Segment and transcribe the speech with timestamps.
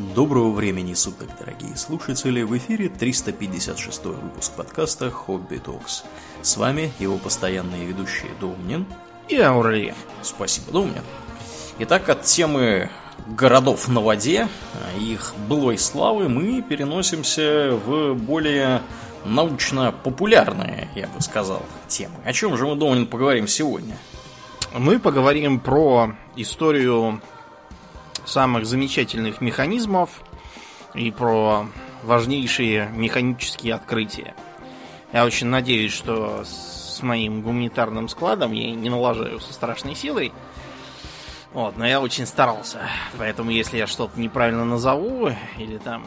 [0.00, 2.40] Доброго времени суток, дорогие слушатели!
[2.40, 6.04] В эфире 356 выпуск подкаста «Хобби Токс».
[6.40, 8.86] С вами его постоянные ведущие Домнин
[9.28, 9.94] и Аурелия.
[10.22, 11.02] Спасибо, Домнин.
[11.80, 12.88] Итак, от темы
[13.26, 14.48] городов на воде,
[14.98, 18.80] их былой славы, мы переносимся в более
[19.26, 22.14] научно-популярные, я бы сказал, темы.
[22.24, 23.98] О чем же мы, Домнин, поговорим сегодня?
[24.72, 27.20] Мы поговорим про историю
[28.24, 30.10] самых замечательных механизмов
[30.94, 31.66] и про
[32.02, 34.34] важнейшие механические открытия.
[35.12, 40.32] Я очень надеюсь, что с моим гуманитарным складом я не налажаю со страшной силой.
[41.52, 42.78] Вот, но я очень старался.
[43.18, 46.06] Поэтому, если я что-то неправильно назову, или там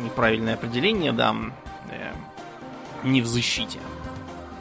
[0.00, 1.54] неправильное определение дам,
[1.90, 2.12] э,
[3.04, 3.78] не в защите.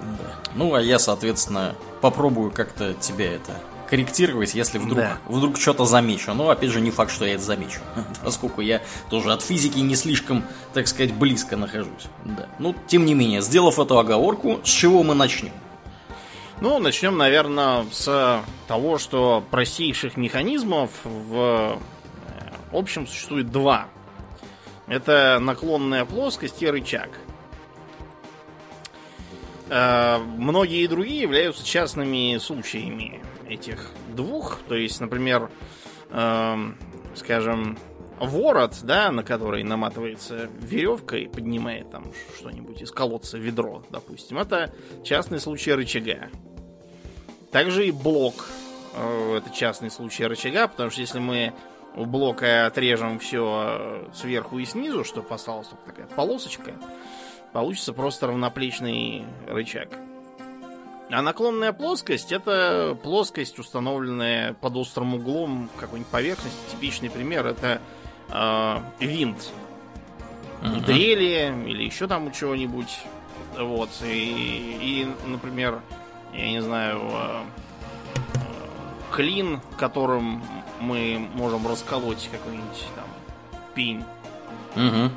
[0.02, 0.36] Да.
[0.54, 3.54] Ну, а я, соответственно, попробую как-то тебя это
[3.90, 5.18] корректировать, если вдруг, да.
[5.28, 6.34] вдруг что-то замечу.
[6.34, 7.80] Но, опять же, не факт, что я это замечу.
[8.24, 12.08] Поскольку я тоже от физики не слишком, так сказать, близко нахожусь.
[12.24, 12.48] Да.
[12.60, 15.52] Ну, тем не менее, сделав эту оговорку, с чего мы начнем?
[16.62, 21.78] Ну, начнем, наверное, с того, что простейших механизмов в э,
[22.72, 23.88] общем существует два.
[24.88, 27.10] Это наклонная плоскость и рычаг.
[29.70, 34.60] Э, многие другие являются частными случаями этих двух.
[34.68, 35.50] То есть, например,
[36.10, 36.56] э,
[37.16, 37.78] скажем,
[38.20, 42.06] ворот, да, на который наматывается веревка и поднимает там
[42.38, 44.74] что-нибудь из колодца, ведро, допустим, это
[45.04, 46.30] частный случай рычага.
[47.52, 48.48] Также и блок.
[48.96, 51.54] Э, это частный случай рычага, потому что если мы
[51.96, 56.74] у блока отрежем все сверху и снизу, чтобы осталась только такая полосочка,
[57.54, 59.90] получится просто равноплечный рычаг.
[61.12, 66.58] А наклонная плоскость это плоскость, установленная под острым углом какой-нибудь поверхности.
[66.72, 67.80] Типичный пример это
[68.30, 69.52] э, винт.
[70.62, 70.86] Uh-huh.
[70.86, 73.02] Дрели или еще там чего-нибудь.
[73.58, 73.90] Вот.
[74.04, 75.82] И, и, например,
[76.34, 77.44] я не знаю, э,
[78.34, 78.40] э,
[79.12, 80.44] клин, которым
[80.80, 83.06] мы можем расколоть какой-нибудь там
[83.74, 84.04] пень.
[84.76, 85.12] Угу.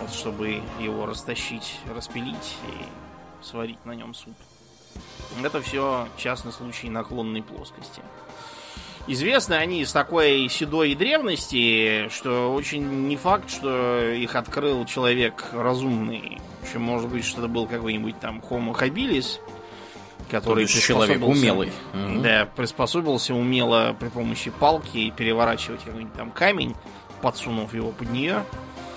[0.00, 4.34] Вот, чтобы его растащить, распилить и сварить на нем суп.
[5.42, 8.02] Это все частный случай наклонной плоскости.
[9.06, 16.38] Известны они с такой седой древности, что очень не факт, что их открыл человек разумный.
[16.66, 19.40] Еще может быть, что это был какой-нибудь там Homo habilis,
[20.30, 21.72] который человек умелый.
[22.22, 26.76] Да, приспособился умело при помощи палки переворачивать какой-нибудь там камень,
[27.22, 28.44] подсунув его под нее.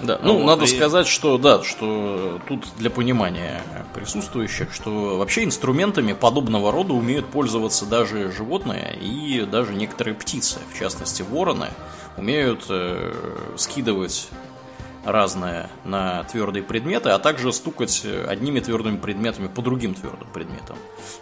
[0.04, 0.68] Да, ну, вот, надо и...
[0.68, 3.62] сказать, что да, что тут для понимания
[3.94, 10.80] присутствующих, что вообще инструментами подобного рода умеют пользоваться даже животные и даже некоторые птицы, в
[10.80, 11.70] частности вороны,
[12.18, 13.14] умеют э,
[13.58, 14.30] скидывать
[15.04, 20.78] разное на твердые предметы, а также стукать одними твердыми предметами по другим твердым предметам.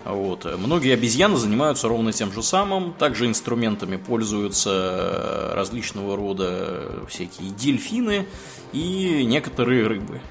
[0.06, 0.46] Вот.
[0.58, 2.94] Многие обезьяны занимаются ровно тем же самым.
[2.94, 8.28] Также инструментами пользуются различного рода всякие дельфины
[8.72, 10.22] и некоторые рыбы.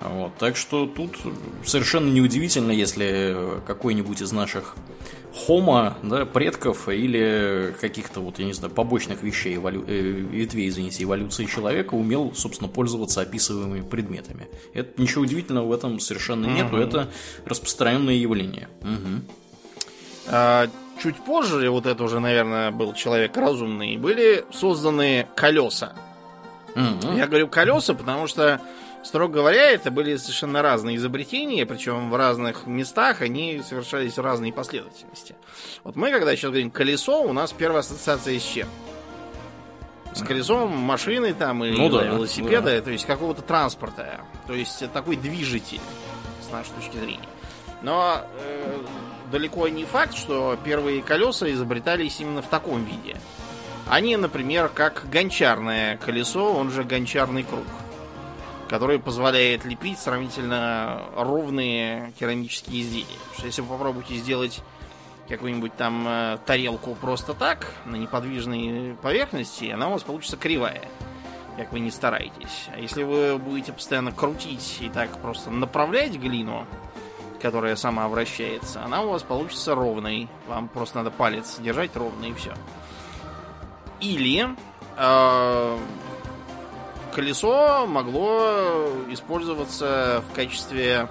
[0.00, 1.16] Вот, так что тут
[1.64, 4.76] совершенно неудивительно, если какой-нибудь из наших
[5.36, 9.84] хома, да, предков или каких-то вот, я не знаю, побочных вещей, эволю...
[9.86, 14.48] э, ветвей, извините, эволюции человека умел, собственно, пользоваться описываемыми предметами.
[14.72, 17.10] Это ничего удивительного в этом совершенно нету, это
[17.44, 18.68] распространенное явление.
[18.80, 19.22] Угу.
[20.28, 20.68] А,
[21.02, 25.94] чуть позже, вот это уже, наверное, был человек разумный, были созданы колеса.
[26.74, 27.16] Угу.
[27.16, 28.60] Я говорю колеса, потому что
[29.06, 34.52] Строго говоря, это были совершенно разные изобретения, причем в разных местах они совершались в разной
[34.52, 35.36] последовательности.
[35.84, 38.66] Вот мы, когда сейчас говорим колесо, у нас первая ассоциация с чем?
[40.12, 42.80] С колесом машины там или ну, да, велосипеда, да.
[42.80, 44.22] то есть какого-то транспорта.
[44.48, 45.80] То есть такой движитель,
[46.44, 47.28] с нашей точки зрения.
[47.82, 48.78] Но э,
[49.30, 53.16] далеко не факт, что первые колеса изобретались именно в таком виде.
[53.88, 57.62] Они, например, как гончарное колесо, он же гончарный круг
[58.68, 63.06] который позволяет лепить сравнительно ровные керамические изделия.
[63.06, 64.62] Потому что если вы попробуете сделать
[65.28, 70.82] какую-нибудь там э, тарелку просто так, на неподвижной поверхности, она у вас получится кривая,
[71.56, 72.68] как вы не стараетесь.
[72.74, 76.66] А если вы будете постоянно крутить и так просто направлять глину,
[77.40, 80.28] которая сама вращается, она у вас получится ровной.
[80.48, 82.54] Вам просто надо палец держать ровно и все.
[84.00, 84.48] Или
[84.96, 85.78] э,
[87.16, 91.08] колесо могло использоваться в качестве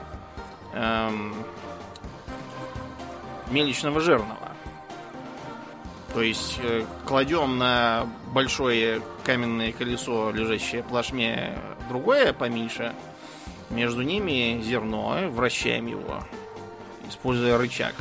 [0.74, 1.34] эм,
[3.50, 4.52] мельничного жирного.
[6.14, 11.58] То есть э, кладем на большое каменное колесо, лежащее плашме,
[11.90, 12.94] другое поменьше.
[13.72, 16.24] Между ними зерно, вращаем его,
[17.10, 17.96] используя рычаг,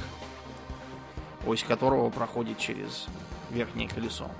[1.46, 3.06] ось которого проходит через
[3.48, 4.30] верхнее колесо.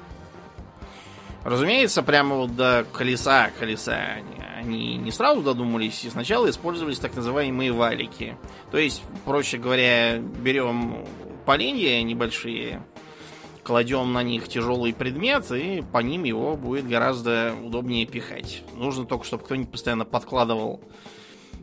[1.45, 4.17] Разумеется, прямо вот до колеса колеса
[4.57, 8.37] они не сразу додумались и сначала использовались так называемые валики.
[8.71, 11.05] То есть, проще говоря, берем
[11.45, 12.83] поленья небольшие,
[13.63, 18.63] кладем на них тяжелый предмет, и по ним его будет гораздо удобнее пихать.
[18.75, 20.81] Нужно только, чтобы кто-нибудь постоянно подкладывал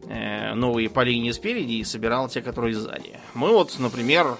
[0.07, 3.19] э, новые поленья спереди и собирал те, которые сзади.
[3.33, 4.37] Мы вот, например,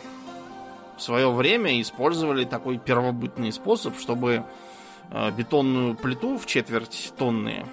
[0.98, 4.44] в свое время использовали такой первобытный способ, чтобы
[5.12, 7.66] бетонную плиту в четверть тонны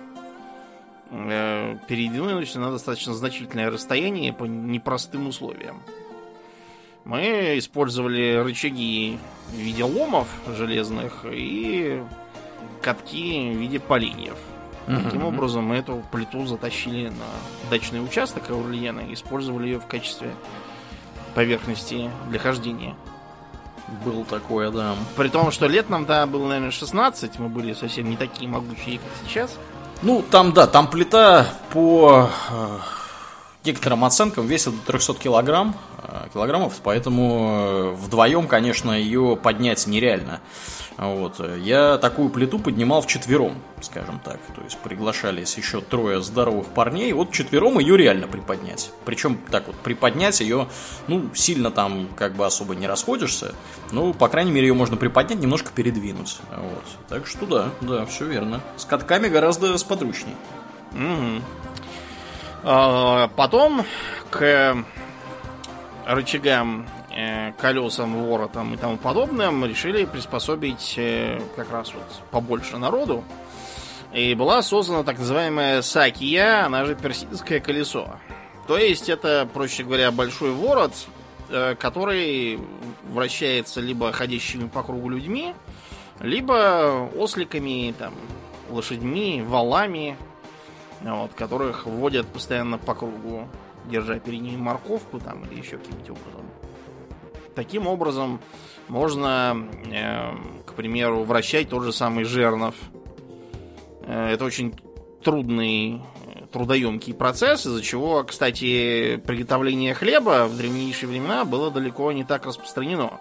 [1.11, 5.83] э, передвинуть на достаточно значительное расстояние по непростым условиям.
[7.05, 9.19] Мы использовали рычаги
[9.49, 12.03] в виде ломов железных и
[12.83, 14.37] катки в виде поленьев.
[14.87, 20.35] Таким образом, мы эту плиту затащили на дачный участок Аурлиена и использовали ее в качестве
[21.35, 22.95] поверхности для хождения.
[24.05, 24.95] Был такое, да.
[25.17, 28.99] При том, что лет нам тогда было, наверное, 16, мы были совсем не такие могучие,
[28.99, 29.57] как сейчас.
[30.03, 32.79] Ну, там, да, там плита по э,
[33.69, 40.41] некоторым оценкам весит до 300 килограмм, э, килограммов, поэтому э, вдвоем, конечно, ее поднять нереально.
[40.97, 41.41] Вот.
[41.59, 44.41] Я такую плиту поднимал в четвером, скажем так.
[44.57, 47.13] То есть приглашались еще трое здоровых парней.
[47.13, 48.91] Вот четвером ее реально приподнять.
[49.05, 50.69] Причем так вот приподнять ее,
[51.07, 53.55] ну, сильно там как бы особо не расходишься.
[53.93, 56.39] Ну, по крайней мере, ее можно приподнять, немножко передвинуть.
[56.51, 56.85] Вот.
[57.09, 58.61] Так что да, да, все верно.
[58.77, 60.35] С катками гораздо сподручней.
[60.93, 61.43] Угу.
[62.65, 63.85] А, потом
[64.31, 64.77] к
[66.07, 66.87] рычагам
[67.21, 73.25] Э, колесам, воротам и тому подобным решили приспособить э, как раз вот побольше народу.
[74.13, 78.21] И была создана так называемая сакия, она же персидское колесо.
[78.69, 80.93] То есть это, проще говоря, большой ворот,
[81.49, 82.61] э, который
[83.11, 85.55] вращается либо ходящими по кругу людьми,
[86.21, 88.15] либо осликами, там,
[88.71, 90.17] лошадьми, валами,
[91.03, 93.49] вот, которых вводят постоянно по кругу,
[93.87, 96.47] держа перед ними морковку там или еще каким-нибудь образом.
[97.55, 98.41] Таким образом,
[98.89, 100.31] можно, э,
[100.65, 102.75] к примеру, вращать тот же самый жернов.
[104.03, 104.75] Э, это очень
[105.23, 106.03] трудный,
[106.53, 113.21] трудоемкий процесс, из-за чего, кстати, приготовление хлеба в древнейшие времена было далеко не так распространено,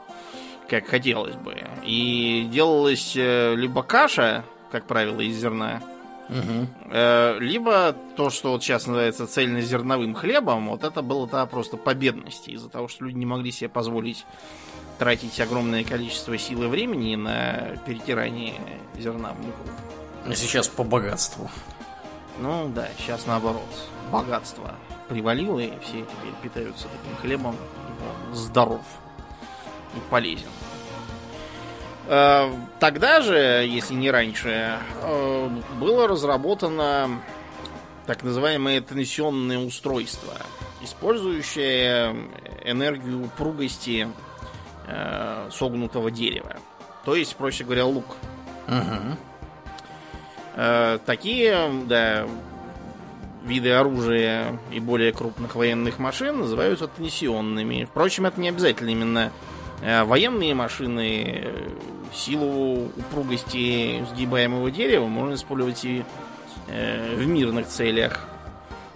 [0.69, 1.55] как хотелось бы.
[1.83, 5.81] И делалась э, либо каша, как правило, из зерна,
[6.29, 6.67] Угу.
[7.39, 12.49] Либо то, что вот сейчас называется цельнозерновым хлебом, вот это было то просто по бедности,
[12.51, 14.25] из-за того, что люди не могли себе позволить
[14.99, 18.55] тратить огромное количество сил и времени на перетирание
[18.97, 19.61] зерна в муку.
[20.25, 21.49] А сейчас по богатству.
[22.39, 23.61] Ну да, сейчас наоборот.
[24.11, 24.75] Богатство
[25.07, 27.55] привалило, и все теперь питаются таким хлебом.
[28.27, 28.81] Он здоров
[29.95, 30.49] и полезен.
[32.07, 32.49] Э,
[32.79, 33.35] тогда же,
[33.67, 35.49] если не раньше, э,
[35.79, 37.21] было разработано
[38.05, 40.33] так называемое тенсионное устройство,
[40.81, 42.15] использующее
[42.63, 44.07] энергию упругости
[44.87, 46.55] э, согнутого дерева.
[47.03, 48.15] То есть, проще говоря, лук.
[48.67, 49.15] Угу.
[51.05, 52.27] такие, да,
[53.45, 57.85] виды оружия и более крупных военных машин называются тенсионными.
[57.85, 59.31] Впрочем, это не обязательно именно
[59.81, 61.53] военные машины
[62.13, 66.03] силу упругости сгибаемого дерева можно использовать и
[66.67, 68.27] э, в мирных целях.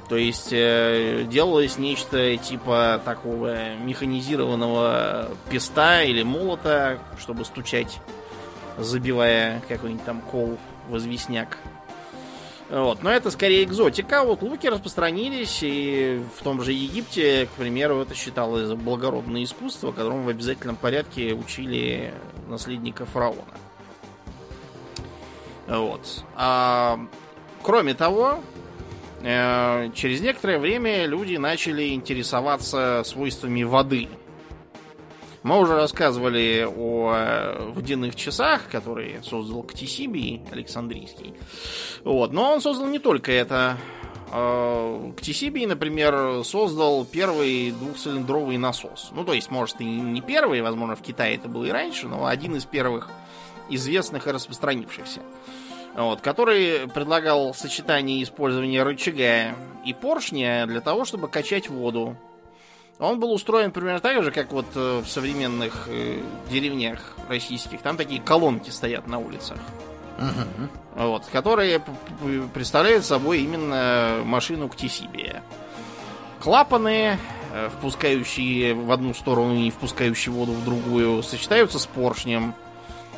[0.10, 8.00] То есть э, делалось нечто типа такого механизированного песта или молота, чтобы стучать,
[8.78, 10.58] забивая какой-нибудь там кол
[10.90, 11.58] в известняк.
[12.72, 13.04] Вот.
[13.04, 14.24] Но это скорее экзотика.
[14.24, 20.24] Вот луки распространились, и в том же Египте, к примеру, это считалось благородное искусство, которому
[20.24, 22.14] в обязательном порядке учили
[22.48, 23.44] наследника фараона.
[25.68, 26.24] Вот.
[26.36, 26.98] А,
[27.62, 28.40] кроме того,
[29.22, 34.08] э, через некоторое время люди начали интересоваться свойствами воды.
[35.44, 41.34] Мы уже рассказывали о э, водяных часах, которые создал Ктисибий Александрийский.
[42.04, 42.32] Вот.
[42.32, 43.78] Но он создал не только это.
[44.32, 49.10] Э, Ктисибий, например, создал первый двухцилиндровый насос.
[49.14, 52.28] Ну, то есть, может, и не первый, возможно, в Китае это был и раньше, но
[52.28, 53.10] один из первых
[53.68, 55.22] известных и распространившихся.
[55.96, 59.56] Вот, который предлагал сочетание использования рычага
[59.86, 62.16] и поршня для того, чтобы качать воду
[63.02, 67.82] Он был устроен примерно так же, как вот э, в современных э, деревнях российских.
[67.82, 69.58] Там такие колонки стоят на улицах.
[70.20, 71.04] Угу.
[71.08, 71.82] Вот, которые
[72.54, 75.42] представляют собой именно машину к Тисибе.
[76.42, 77.18] Клапаны,
[77.54, 82.54] э, впускающие в одну сторону и впускающие воду в другую, сочетаются с поршнем.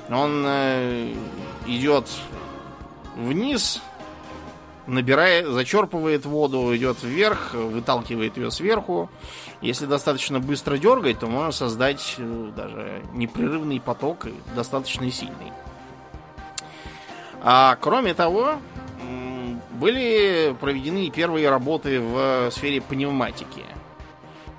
[0.09, 0.45] Он
[1.65, 2.07] идет
[3.17, 3.81] вниз,
[4.87, 9.09] набирает, зачерпывает воду, идет вверх, выталкивает ее сверху.
[9.63, 15.53] Если достаточно быстро дергать, то можно создать э, даже непрерывный поток, достаточно сильный.
[17.41, 18.57] А кроме того,
[19.71, 23.63] были проведены первые работы в сфере пневматики.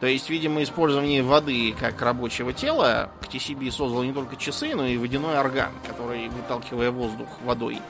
[0.00, 4.86] То есть, видимо, использование воды как рабочего тела к TCB создало не только часы, но
[4.86, 7.80] и водяной орган, который, выталкивая воздух водой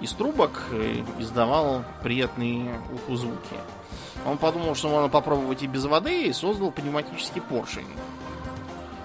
[0.00, 3.56] из трубок, э, издавал приятные звуки.
[4.24, 7.86] Он подумал, что можно попробовать и без воды, и создал пневматический поршень.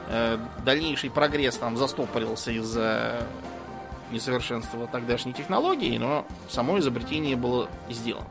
[0.07, 3.27] Э, дальнейший прогресс там застопорился из-за
[4.11, 8.27] несовершенства тогдашней технологии, но само изобретение было сделано.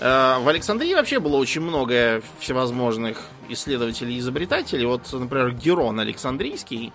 [0.00, 4.86] Э, в Александрии вообще было очень много всевозможных исследователей и изобретателей.
[4.86, 6.92] Вот, например, Герон Александрийский,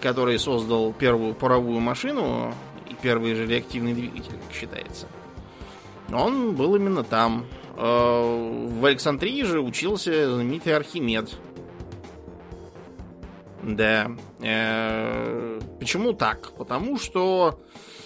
[0.00, 2.54] который создал первую паровую машину
[2.88, 5.06] и первый же реактивный двигатель, как считается.
[6.12, 7.46] Он был именно там.
[7.76, 11.30] Э, в Александрии же учился знаменитый Архимед,
[13.64, 14.10] да.
[14.40, 16.52] Э, почему так?
[16.52, 17.60] Потому что,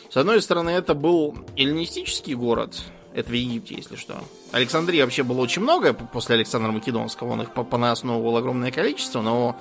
[0.08, 2.80] с одной стороны, это был эллинистический город.
[3.12, 4.22] Это в Египте, если что.
[4.52, 7.32] Александрии вообще было очень много после Александра Македонского.
[7.32, 9.60] Он их понаосновывал огромное количество, но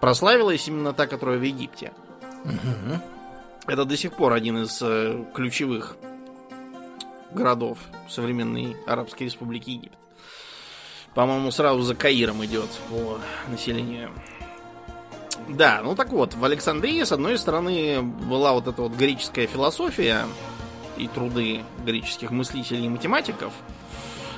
[0.00, 1.92] прославилась именно та, которая в Египте.
[2.44, 3.00] Угу.
[3.68, 5.96] Это до сих пор один из э, ключевых
[7.32, 9.98] городов современной Арабской Республики Египет.
[11.14, 13.18] По-моему, сразу за Каиром идет по
[13.48, 14.10] населению.
[15.48, 20.26] Да, ну так вот, в Александрии, с одной стороны, была вот эта вот греческая философия
[20.96, 23.52] и труды греческих мыслителей и математиков,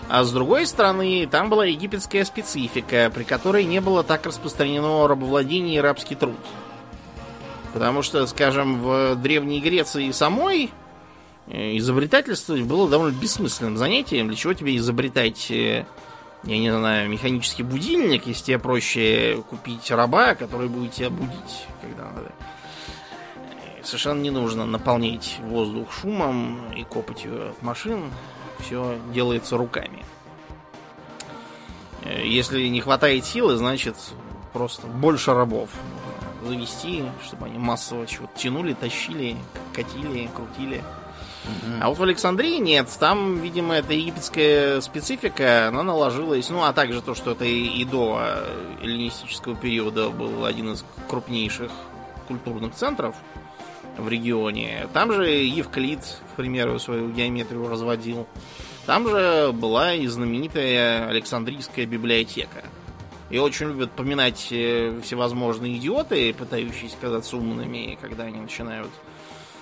[0.08, 5.76] а с другой стороны, там была египетская специфика, при которой не было так распространено рабовладение
[5.76, 6.36] и рабский труд.
[7.72, 10.70] Потому что, скажем, в Древней Греции самой
[11.50, 14.28] изобретательство было довольно бессмысленным занятием.
[14.28, 15.84] Для чего тебе изобретать э,
[16.44, 22.04] я не знаю, механический будильник, если тебе проще купить раба, который будет тебя будить, когда
[22.10, 22.32] надо.
[23.82, 28.10] Совершенно не нужно наполнять воздух шумом и копать ее от машин.
[28.60, 30.04] Все делается руками.
[32.04, 33.96] Если не хватает силы, значит
[34.52, 35.70] просто больше рабов
[36.42, 39.36] завести, чтобы они массово чего-то тянули, тащили,
[39.74, 40.82] катили, крутили.
[41.80, 42.88] А вот в Александрии нет.
[42.98, 46.50] Там, видимо, эта египетская специфика, она наложилась.
[46.50, 48.20] Ну, а также то, что это и до
[48.82, 51.70] эллинистического периода был один из крупнейших
[52.28, 53.16] культурных центров
[53.96, 54.88] в регионе.
[54.92, 56.00] Там же Евклид,
[56.32, 58.26] к примеру, свою геометрию разводил.
[58.86, 62.64] Там же была и знаменитая Александрийская библиотека.
[63.30, 68.90] И очень любят поминать э, всевозможные идиоты, пытающиеся казаться умными, когда они начинают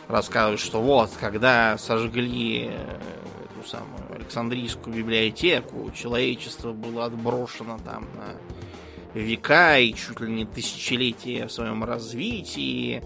[0.09, 2.99] рассказывают, что вот, когда сожгли э,
[3.45, 11.47] эту самую Александрийскую библиотеку, человечество было отброшено там на века и чуть ли не тысячелетия
[11.47, 13.03] в своем развитии.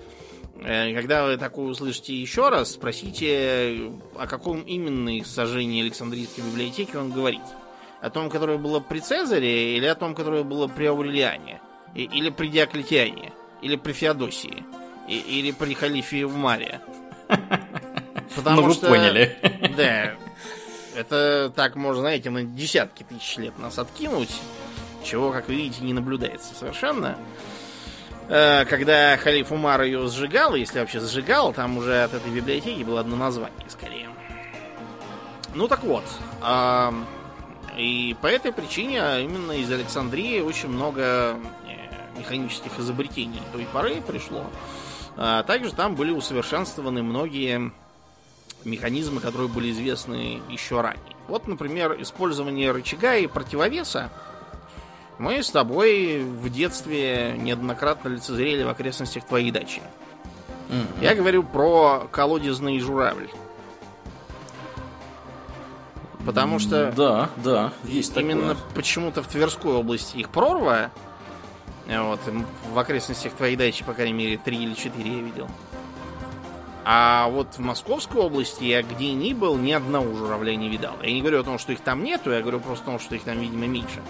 [0.63, 7.11] Э, когда вы такое услышите еще раз, спросите, о каком именно сожжении Александрийской библиотеки он
[7.11, 7.43] говорит.
[8.01, 11.61] О том, которое было при Цезаре, или о том, которое было при Аурелиане,
[11.95, 14.65] или при Диоклетиане, или при Феодосии,
[15.19, 16.81] или при халифе в Маре.
[18.37, 19.37] Потому ну, вы что, поняли.
[19.77, 20.15] Да.
[20.95, 24.31] Это так можно, знаете, на десятки тысяч лет нас откинуть,
[25.03, 27.17] чего, как вы видите, не наблюдается совершенно.
[28.29, 33.01] Э, когда халиф Умар ее сжигал, если вообще сжигал, там уже от этой библиотеки было
[33.01, 34.11] одно название, скорее.
[35.55, 36.05] Ну так вот.
[37.77, 44.45] И по этой причине именно из Александрии очень много э, механических изобретений той поры пришло.
[45.17, 47.73] А также там были усовершенствованы многие
[48.65, 51.17] механизмы, которые были известны еще ранее.
[51.29, 54.11] Вот, например, использование рычага и противовеса
[55.19, 59.83] мы с тобой в детстве неоднократно лицезрели в окрестностях твоей дачи.
[60.69, 61.03] Mm-hmm.
[61.03, 63.29] Я говорю про колодезный журавль.
[66.25, 66.93] Потому что...
[66.93, 68.75] Да, да, есть Именно такое.
[68.75, 70.91] почему-то в Тверской области их прорва,
[71.89, 72.21] вот,
[72.73, 75.49] в окрестностях твоей дачи, по крайней мере, три или четыре я видел.
[76.85, 80.95] А вот в Московской области я где ни был, ни одного журавля не видал.
[81.03, 83.15] Я не говорю о том, что их там нету, я говорю просто о том, что
[83.15, 84.03] их там, видимо, меньше.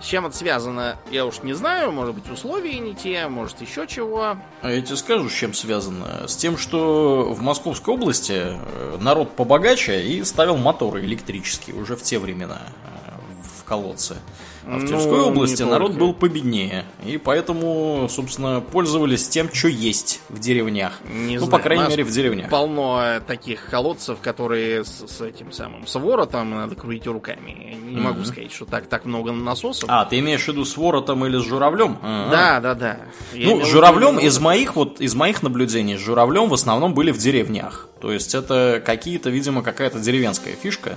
[0.00, 1.92] С чем это связано, я уж не знаю.
[1.92, 4.36] Может быть, условия не те, может, еще чего.
[4.60, 6.26] А я тебе скажу, с чем связано.
[6.26, 12.02] С тем, что в Московской области э, народ побогаче и ставил моторы электрические уже в
[12.02, 13.12] те времена э,
[13.60, 14.16] в колодце.
[14.66, 16.84] А в Тверской ну, области народ был победнее.
[17.04, 21.00] И поэтому, собственно, пользовались тем, что есть в деревнях.
[21.04, 22.48] Не ну, знаю, по крайней мере, в деревнях.
[22.48, 27.50] Полно таких колодцев, которые с, с этим самым с воротом надо крутить руками.
[27.50, 28.00] Не mm-hmm.
[28.00, 29.88] могу сказать, что так, так много насосов.
[29.88, 31.98] А, ты имеешь в виду с воротом или с журавлем?
[32.02, 32.30] А-а.
[32.30, 32.98] Да, да, да.
[33.32, 37.18] Я ну, журавлем из моих вот из моих наблюдений с журавлем в основном были в
[37.18, 37.88] деревнях.
[38.00, 40.96] То есть это какие-то, видимо, какая-то деревенская фишка.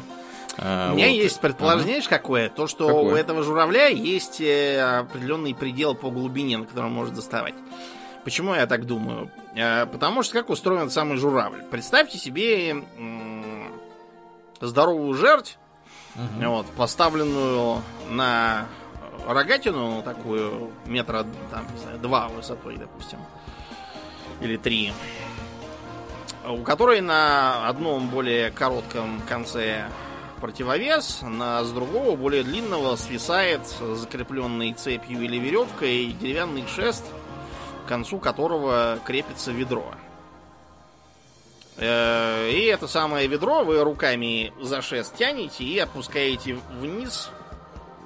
[0.58, 1.14] А, У меня вот.
[1.14, 2.08] есть предположение, ага.
[2.10, 2.50] какое?
[2.50, 3.04] То, что какое?
[3.04, 7.56] у этого журавля есть э, определенный предел по глубине, на котором он может доставать.
[8.24, 9.30] Почему я так думаю?
[9.56, 11.64] Э, потому что как устроен самый журавль?
[11.70, 12.84] Представьте себе
[14.62, 15.58] здоровую жерть,
[16.16, 16.50] угу.
[16.50, 18.66] вот, поставленную на
[19.28, 23.20] рогатину, такую метра там, не знаю, два высотой, допустим,
[24.42, 24.94] или три,
[26.48, 29.86] у которой на одном более коротком конце
[30.42, 37.06] противовес, на с другого, более длинного, свисает закрепленный цепью или веревкой деревянный шест,
[37.86, 39.94] к концу которого крепится ведро.
[41.78, 47.30] Э, и это самое ведро вы руками за шест тянете и опускаете вниз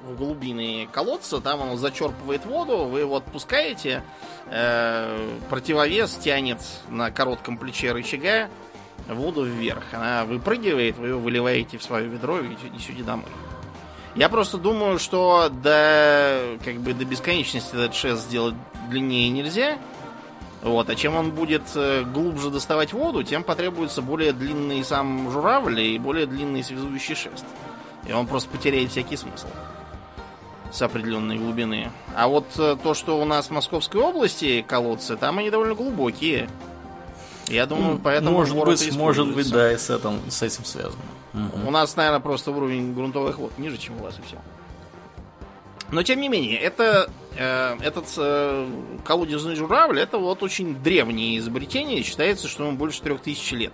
[0.04, 4.04] в глубины колодца, там оно зачерпывает воду, вы его отпускаете,
[4.48, 6.60] э, противовес тянет
[6.90, 8.50] на коротком плече рычага
[9.16, 9.84] воду вверх.
[9.94, 13.30] Она выпрыгивает, вы ее выливаете в свое ведро и несете домой.
[14.16, 18.56] Я просто думаю, что до, как бы, до бесконечности этот шест сделать
[18.90, 19.78] длиннее нельзя.
[20.62, 25.80] Вот, а чем он будет э, глубже доставать воду, тем потребуется более длинный сам журавль
[25.80, 27.46] и более длинный связующий шест.
[28.06, 29.48] И он просто потеряет всякий смысл
[30.72, 31.92] с определенной глубины.
[32.16, 36.50] А вот э, то, что у нас в Московской области колодцы, там они довольно глубокие.
[37.50, 41.02] Я думаю, ну, поэтому может быть, может быть, да, и с этим, с этим связано.
[41.34, 41.68] Угу.
[41.68, 44.38] У нас, наверное, просто уровень грунтовых вод ниже, чем у вас и все.
[45.92, 48.70] Но тем не менее, это, э, этот э,
[49.04, 52.04] колодезный журавль это вот очень древнее изобретение.
[52.04, 53.74] Считается, что ему больше трех тысяч лет.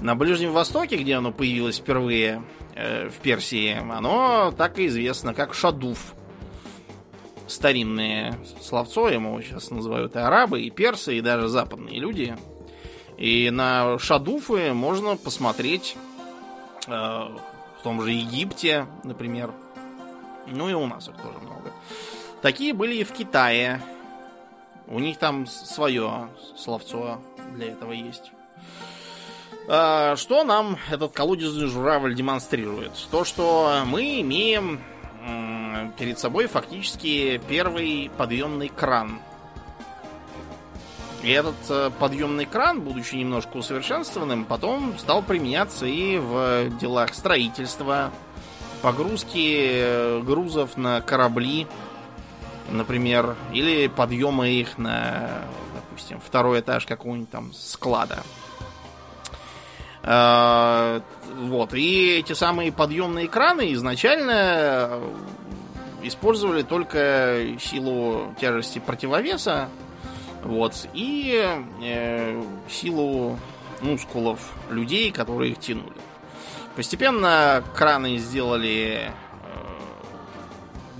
[0.00, 2.44] На Ближнем Востоке, где оно появилось впервые
[2.76, 6.14] э, в Персии, оно так и известно, как шадуф.
[7.48, 12.36] Старинное словцо, ему сейчас называют и арабы, и персы, и даже западные люди
[13.18, 15.96] и на шадуфы можно посмотреть
[16.86, 19.50] э, в том же Египте, например.
[20.46, 21.72] Ну и у нас их тоже много.
[22.40, 23.82] Такие были и в Китае.
[24.86, 27.20] У них там свое словцо
[27.54, 28.30] для этого есть.
[29.66, 32.92] Э, что нам этот колодезный журавль демонстрирует?
[33.10, 34.80] То, что мы имеем
[35.98, 39.20] перед собой фактически первый подъемный кран
[41.22, 48.12] и этот э, подъемный кран, будучи немножко усовершенствованным, потом стал применяться и в делах строительства,
[48.82, 51.66] погрузки э, грузов на корабли,
[52.70, 55.42] например, или подъема их на,
[55.74, 58.22] допустим, второй этаж какого-нибудь там склада.
[60.04, 61.00] Э,
[61.34, 61.74] вот.
[61.74, 65.00] И эти самые подъемные краны изначально
[66.02, 69.68] использовали только силу тяжести противовеса,
[70.42, 70.88] вот.
[70.94, 73.38] И э, силу
[73.80, 75.96] мускулов людей, которые их тянули.
[76.76, 79.12] Постепенно краны сделали э,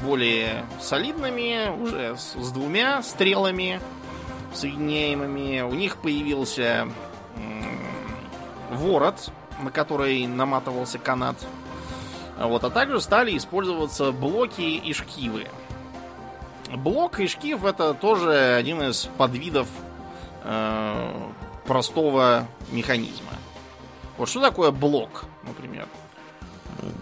[0.03, 3.81] более солидными, уже с, с двумя стрелами
[4.53, 5.61] соединяемыми.
[5.63, 6.89] У них появился
[7.37, 9.31] э, ворот,
[9.63, 11.37] на который наматывался канат.
[12.39, 15.47] Вот, а также стали использоваться блоки и шкивы.
[16.77, 19.69] Блок и шкив это тоже один из подвидов
[20.45, 21.13] э,
[21.67, 23.33] простого механизма.
[24.17, 25.87] Вот что такое блок, например?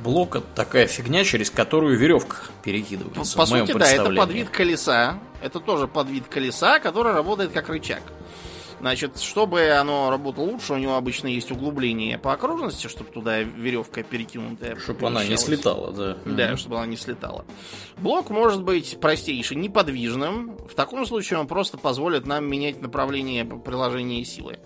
[0.03, 3.37] Блок это такая фигня, через которую веревка перекидывается.
[3.37, 5.19] По сути, да, это подвид колеса.
[5.43, 8.03] Это тоже подвид колеса, который работает как рычаг.
[8.81, 14.03] Значит, чтобы оно работало лучше, у него обычно есть углубление по окружности, чтобы туда веревка
[14.03, 14.77] перекинутая.
[14.77, 16.17] Чтобы она не слетала, да.
[16.25, 16.57] Да, mm-hmm.
[16.57, 17.45] чтобы она не слетала.
[17.97, 20.57] Блок может быть простейший, неподвижным.
[20.69, 24.59] В таком случае он просто позволит нам менять направление приложения силы.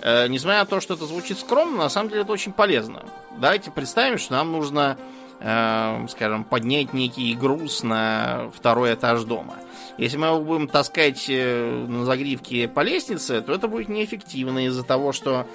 [0.00, 3.04] Э, несмотря на то, что это звучит скромно, на самом деле это очень полезно.
[3.38, 4.98] Давайте представим, что нам нужно
[5.42, 9.54] э, скажем, поднять некий груз на второй этаж дома.
[9.98, 14.84] Если мы его будем таскать э, на загривке по лестнице, то это будет неэффективно из-за
[14.84, 15.46] того, что,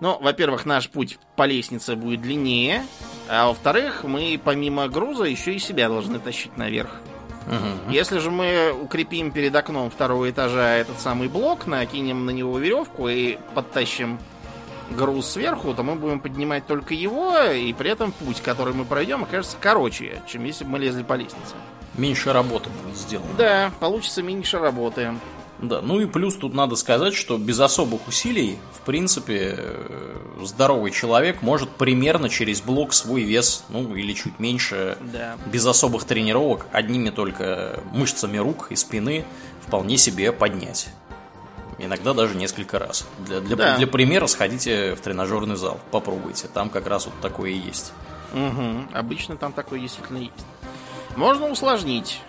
[0.00, 2.84] ну, во-первых, наш путь по лестнице будет длиннее,
[3.28, 6.90] а во-вторых, мы помимо груза еще и себя должны тащить наверх.
[7.46, 7.92] Угу.
[7.92, 13.08] Если же мы укрепим перед окном второго этажа этот самый блок, накинем на него веревку
[13.08, 14.18] и подтащим
[14.90, 19.22] груз сверху, то мы будем поднимать только его, и при этом путь, который мы пройдем,
[19.22, 21.54] окажется короче, чем если бы мы лезли по лестнице.
[21.96, 23.30] Меньше работы будет сделано.
[23.38, 25.14] Да, получится меньше работы.
[25.58, 30.90] Да, ну и плюс тут надо сказать, что без особых усилий, в принципе, э, здоровый
[30.90, 35.36] человек может примерно через блок свой вес, ну или чуть меньше, да.
[35.46, 39.24] без особых тренировок, одними только мышцами рук и спины
[39.66, 40.88] вполне себе поднять.
[41.78, 43.06] Иногда даже несколько раз.
[43.18, 43.76] Для, для, да.
[43.76, 46.48] для примера сходите в тренажерный зал, попробуйте.
[46.48, 47.92] Там как раз вот такое и есть.
[48.32, 48.88] Угу.
[48.94, 50.46] Обычно там такое действительно есть.
[51.16, 52.20] Можно усложнить.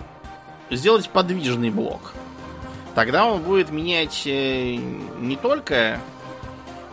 [0.69, 2.13] Сделать подвижный блок.
[2.95, 6.00] Тогда он будет менять э, не только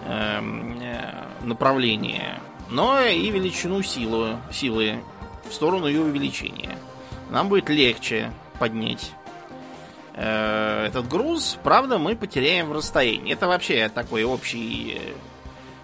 [0.07, 4.99] эм, э, направление, но и величину силы, силы
[5.49, 6.77] в сторону ее увеличения.
[7.31, 9.13] Нам будет легче поднять
[10.15, 11.59] э, этот груз.
[11.63, 13.33] Правда, мы потеряем в расстоянии.
[13.33, 15.01] Это вообще такой общий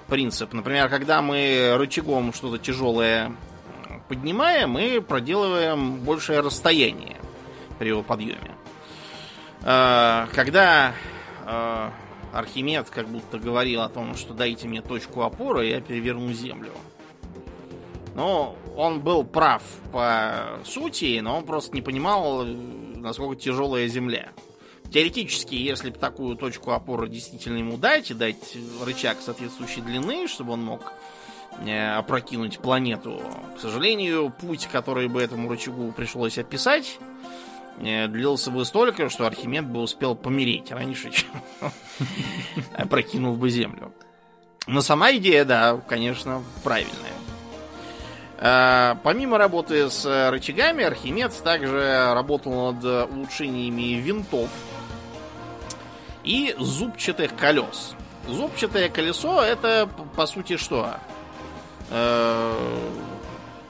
[0.07, 0.53] принцип.
[0.53, 3.33] Например, когда мы рычагом что-то тяжелое
[4.11, 7.17] поднимаем, мы проделываем большее расстояние
[7.79, 8.57] при его подъеме.
[9.63, 10.95] Э, когда
[11.47, 11.91] э,
[12.33, 16.73] Архимед как будто говорил о том, что дайте мне точку опоры, я переверну землю.
[18.17, 24.31] Ну, он был прав по сути, но он просто не понимал, насколько тяжелая земля.
[24.93, 30.55] Теоретически, если бы такую точку опоры действительно ему дать и дать рычаг соответствующей длины, чтобы
[30.55, 30.93] он мог
[31.99, 33.23] опрокинуть планету.
[33.57, 36.99] К сожалению, путь, который бы этому рычагу пришлось описать,
[37.79, 41.29] э, длился бы столько, что Архимед бы успел помереть раньше, чем
[42.75, 43.93] опрокинул бы Землю.
[44.67, 46.95] Но сама идея, да, конечно, правильная.
[48.39, 54.49] Э, помимо работы с рычагами, Архимед также работал над улучшениями винтов
[56.25, 57.95] и зубчатых колес.
[58.29, 60.95] Зубчатое колесо это, по сути, что?
[61.91, 62.89] Э,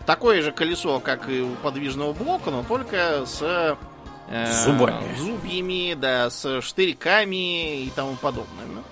[0.06, 6.28] такое же колесо, как и у подвижного блока, но только с э, зубами, зубьями, да,
[6.30, 8.84] с штырьками и тому подобным.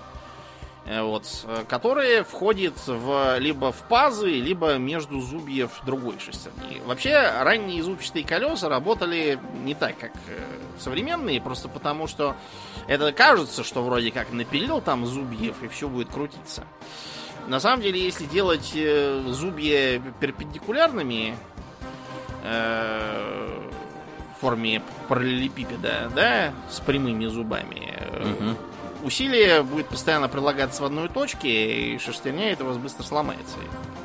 [0.85, 1.27] Э, вот,
[1.67, 6.81] которые входят в, либо в пазы, либо между зубьев другой шестерни.
[6.85, 10.13] Вообще, ранние зубчатые колеса работали не так, как
[10.79, 12.35] современные, просто потому что
[12.87, 16.63] это кажется, что вроде как напилил там зубьев и все будет крутиться.
[17.49, 21.35] На самом деле, если делать э, зубья перпендикулярными
[22.43, 23.59] э,
[24.37, 28.55] в форме параллелепипеда, да, с прямыми зубами, угу.
[29.07, 33.57] усилие будет постоянно прилагаться в одной точке, и шестерня это у вас быстро сломается.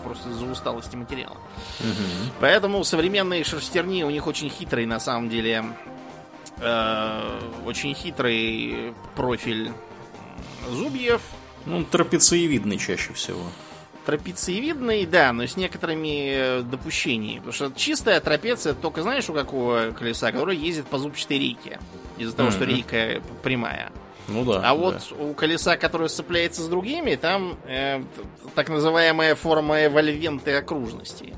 [0.05, 1.37] Просто из-за усталости материала.
[1.81, 2.33] Угу.
[2.41, 5.67] Поэтому современные шестерни у них очень хитрый, на самом деле,
[6.61, 9.71] э, очень хитрый профиль
[10.71, 11.21] зубьев
[11.67, 13.43] ну, трапециевидный чаще всего.
[14.07, 17.39] Трапециевидный, да, но с некоторыми э, допущениями.
[17.39, 21.79] Потому что чистая трапеция только знаешь у какого колеса, который ездит по зубчатой рейке.
[22.19, 22.53] Из-за того, mm-hmm.
[22.53, 23.91] что рейка прямая.
[24.29, 24.59] Ну да.
[24.59, 24.75] А да.
[24.75, 28.03] вот у колеса, которое сцепляется с другими, там э,
[28.55, 31.35] так называемая форма эвольвенты окружности.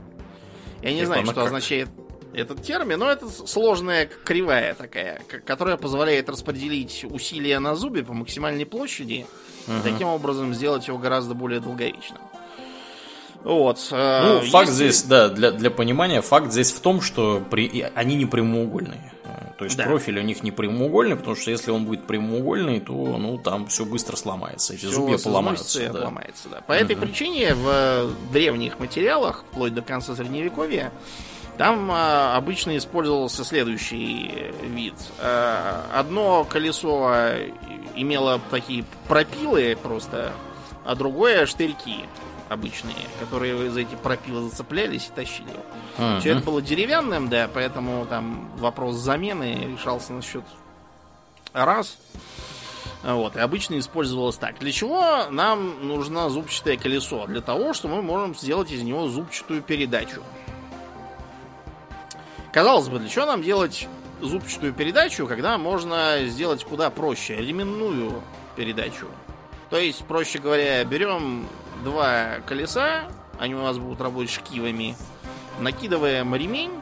[0.82, 1.46] Я не знаю, что как?
[1.46, 1.88] означает
[2.32, 8.66] этот термин, но это сложная кривая такая, которая позволяет распределить усилия на зубе по максимальной
[8.66, 9.26] площади
[9.66, 9.83] Угу.
[9.83, 12.20] Таким образом сделать его гораздо более долговечным.
[13.44, 13.88] Вот.
[13.92, 18.16] Э, ну, факт здесь, да, для, для понимания, факт здесь в том, что при, они
[18.16, 19.12] не прямоугольные.
[19.59, 19.85] То есть да.
[19.85, 23.87] профиль у них не прямоугольный, потому что если он будет прямоугольный, то ну там все
[23.87, 24.74] быстро сломается.
[24.74, 25.81] Эти зубья поломаются.
[25.87, 26.00] Да.
[26.00, 26.61] Поломается, да.
[26.61, 26.81] По угу.
[26.81, 30.92] этой причине в древних материалах, вплоть до конца средневековья,
[31.57, 34.94] там а, обычно использовался следующий вид.
[35.20, 37.14] А, одно колесо
[37.96, 40.32] имело такие пропилы просто,
[40.85, 42.04] а другое штырьки
[42.48, 45.48] обычные, которые за эти пропилы зацеплялись и тащили.
[45.98, 46.20] Uh-huh.
[46.20, 50.44] Все это было деревянным, да, поэтому там вопрос замены решался на счет
[51.52, 51.98] раз.
[53.02, 54.59] Вот, и обычно использовалось так.
[54.59, 57.26] Для чего нам нужно зубчатое колесо?
[57.26, 60.22] Для того, что мы можем сделать из него зубчатую передачу.
[62.52, 63.87] Казалось бы, для чего нам делать
[64.20, 68.22] зубчатую передачу, когда можно сделать куда проще, ременную
[68.57, 69.07] передачу.
[69.70, 71.46] То есть, проще говоря, берем
[71.85, 73.05] два колеса,
[73.38, 74.96] они у нас будут работать шкивами,
[75.61, 76.72] накидываем ремень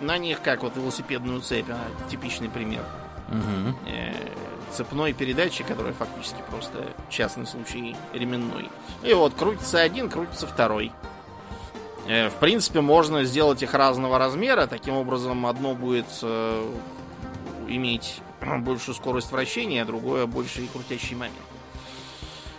[0.00, 1.78] на них, как вот велосипедную цепь, а,
[2.10, 2.84] типичный пример.
[3.28, 3.76] Угу.
[4.72, 8.70] Цепной передачи, которая фактически просто частный случай ременной.
[9.02, 10.92] И вот крутится один, крутится второй.
[12.06, 14.66] Э, в принципе, можно сделать их разного размера.
[14.66, 16.72] Таким образом, одно будет э,
[17.68, 18.20] иметь
[18.60, 21.36] большую скорость вращения, а другое больше и крутящий момент.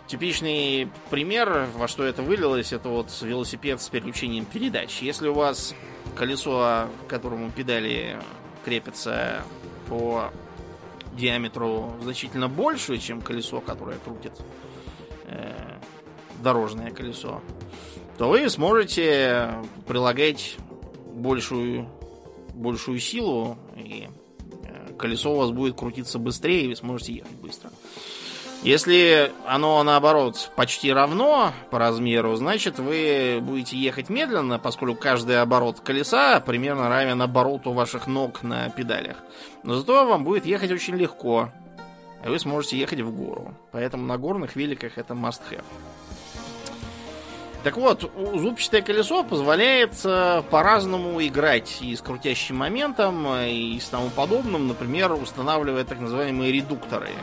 [0.08, 5.02] Типичный пример, во что это вылилось, это вот велосипед с переключением передач.
[5.02, 5.74] Если у вас
[6.16, 8.20] колесо, к которому педали
[8.64, 9.44] крепятся
[9.88, 10.30] по
[11.14, 14.34] диаметру значительно больше, чем колесо, которое крутит
[15.26, 15.80] э,
[16.42, 17.42] дорожное колесо,
[18.17, 19.56] то вы сможете
[19.88, 20.58] прилагать
[21.13, 21.89] большую,
[22.54, 24.08] большую силу, и
[24.63, 27.71] э, колесо у вас будет крутиться быстрее, и вы сможете ехать быстро.
[28.63, 35.82] Если оно, наоборот, почти равно по размеру, значит, вы будете ехать медленно, поскольку каждый оборот
[35.82, 39.17] колеса примерно равен обороту ваших ног на педалях.
[39.63, 41.49] Но зато вам будет ехать очень легко,
[42.23, 43.54] и вы сможете ехать в гору.
[43.73, 45.65] Поэтому на горных великах это must-have.
[47.63, 54.10] Так вот, зубчатое колесо позволяет э, по-разному играть и с крутящим моментом, и с тому
[54.10, 57.10] подобным, например, устанавливая так называемые редукторы–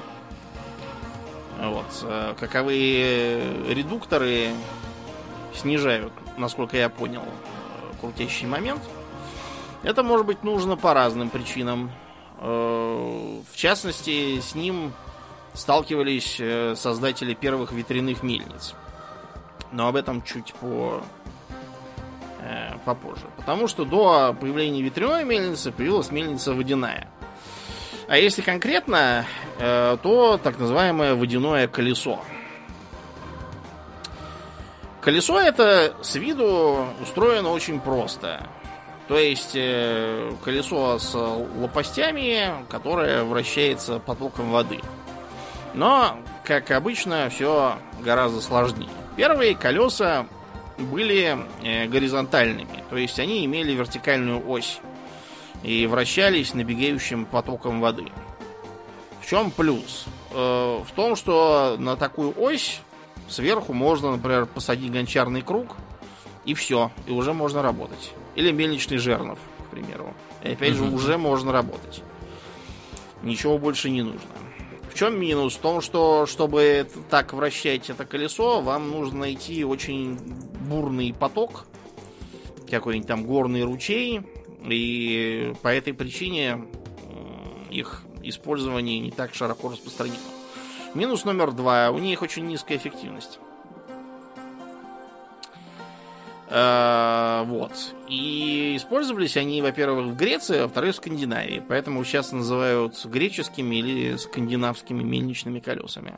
[1.68, 1.86] вот.
[2.02, 4.50] Э, каковые редукторы
[5.54, 8.80] снижают, насколько я понял, э, крутящий момент.
[9.82, 11.90] Это может быть нужно по разным причинам.
[12.38, 14.92] Э, в частности, с ним
[15.52, 16.40] сталкивались
[16.78, 18.74] создатели первых ветряных мельниц.
[19.72, 21.02] Но об этом чуть по
[22.84, 23.26] попозже.
[23.36, 27.08] Потому что до появления ветряной мельницы появилась мельница водяная–
[28.10, 29.24] а если конкретно,
[29.60, 32.18] э, то так называемое водяное колесо.
[35.00, 38.48] Колесо это с виду устроено очень просто.
[39.06, 44.80] То есть э, колесо с лопастями, которое вращается потоком воды.
[45.72, 48.90] Но, как обычно, все гораздо сложнее.
[49.20, 50.26] Первые колеса
[50.78, 54.80] были э, горизонтальными, то есть они имели вертикальную ось
[55.62, 58.06] и вращались набегающим потоком воды.
[59.20, 60.06] В чем плюс?
[60.30, 62.80] Э, в том, что на такую ось
[63.28, 65.76] сверху можно, например, посадить гончарный круг,
[66.46, 68.12] и все, и уже можно работать.
[68.36, 70.14] Или мельничный жернов, к примеру.
[70.42, 72.02] И опять же, уже можно работать.
[73.22, 74.30] Ничего больше не нужно.
[75.00, 75.54] Чем минус?
[75.54, 80.18] В том, что чтобы так вращать это колесо, вам нужно найти очень
[80.68, 81.64] бурный поток,
[82.70, 84.20] какой-нибудь там горный ручей,
[84.62, 86.66] и по этой причине
[87.70, 90.18] их использование не так широко распространено.
[90.92, 91.90] Минус номер два.
[91.92, 93.38] У них очень низкая эффективность.
[96.50, 97.72] Вот.
[98.08, 101.62] И использовались они, во-первых, в Греции, а во-вторых, в Скандинавии.
[101.68, 106.14] Поэтому сейчас называют греческими или скандинавскими мельничными колесами.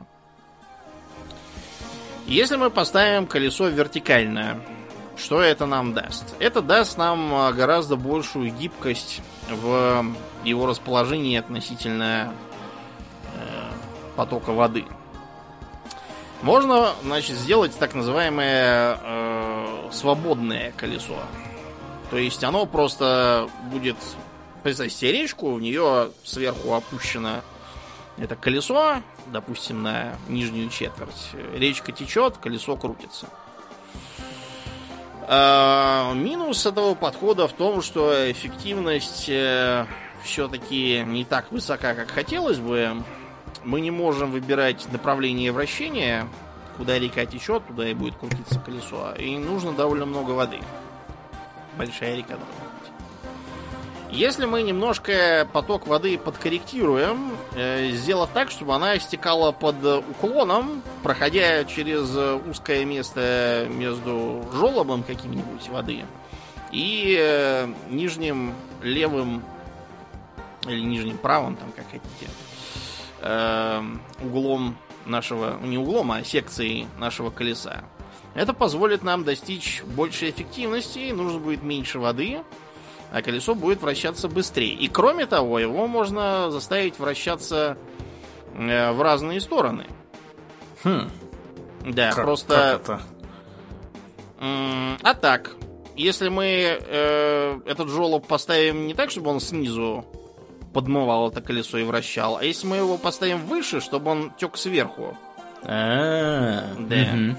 [2.25, 4.59] Если мы поставим колесо вертикально
[5.15, 6.35] что это нам даст?
[6.39, 10.05] Это даст нам а, гораздо большую гибкость в
[10.43, 12.33] его расположении относительно
[13.35, 13.71] э,
[14.15, 14.85] потока воды.
[16.41, 19.32] Можно, значит, сделать так называемое э,
[19.93, 21.19] свободное колесо.
[22.09, 23.97] То есть оно просто будет...
[24.63, 27.41] Представьте речку, в нее сверху опущено
[28.17, 31.31] это колесо, допустим, на нижнюю четверть.
[31.55, 33.27] Речка течет, колесо крутится.
[35.27, 39.85] А, минус этого подхода в том, что эффективность э,
[40.23, 43.03] все-таки не так высока, как хотелось бы.
[43.63, 46.27] Мы не можем выбирать направление вращения,
[46.77, 49.13] куда река течет, туда и будет крутиться колесо.
[49.17, 50.59] И нужно довольно много воды.
[51.77, 52.63] Большая река должна
[54.09, 61.63] если мы немножко поток воды подкорректируем, э, сделав так, чтобы она стекала под уклоном, проходя
[61.63, 62.15] через
[62.47, 66.03] узкое место между желобом каким-нибудь воды
[66.73, 69.43] и э, нижним левым
[70.67, 72.31] или нижним правым, там как хотите,
[73.21, 73.81] э,
[74.21, 74.75] углом
[75.05, 77.83] нашего, не углом, а секцией нашего колеса.
[78.35, 82.41] Это позволит нам достичь большей эффективности, нужно будет меньше воды,
[83.11, 84.73] а колесо будет вращаться быстрее.
[84.73, 87.77] И кроме того, его можно заставить вращаться
[88.55, 89.85] э, в разные стороны.
[90.83, 91.09] Хм.
[91.85, 92.55] Да, как, просто.
[92.55, 93.01] Как это?
[95.03, 95.55] А так,
[95.95, 100.05] если мы э, этот жолоб поставим не так, чтобы он снизу
[100.73, 105.17] подмывал это колесо и вращал, а если мы его поставим выше, чтобы он тек сверху.
[105.63, 107.37] А, да.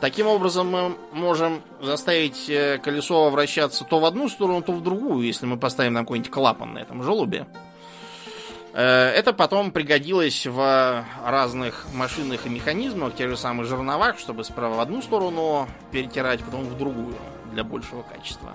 [0.00, 5.26] Таким образом, мы можем заставить э, колесо вращаться то в одну сторону, то в другую,
[5.26, 7.48] если мы поставим на какой-нибудь клапан на этом желобе.
[8.74, 14.76] Э, это потом пригодилось в разных машинных и механизмах, тех же самых жерновах, чтобы справа
[14.76, 17.16] в одну сторону перетирать, потом в другую,
[17.52, 18.52] для большего качества.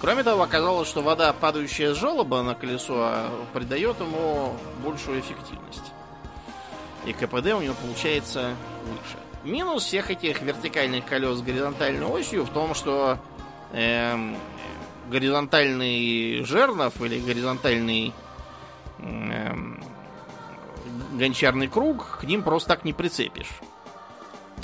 [0.00, 5.92] Кроме того, оказалось, что вода, падающая с желоба на колесо, придает ему большую эффективность.
[7.04, 9.18] И КПД у него получается выше.
[9.44, 13.18] Минус всех этих вертикальных колес с горизонтальной осью в том, что
[13.72, 14.34] э,
[15.10, 18.14] горизонтальный жернов или горизонтальный
[18.98, 19.54] э,
[21.12, 23.50] гончарный круг к ним просто так не прицепишь.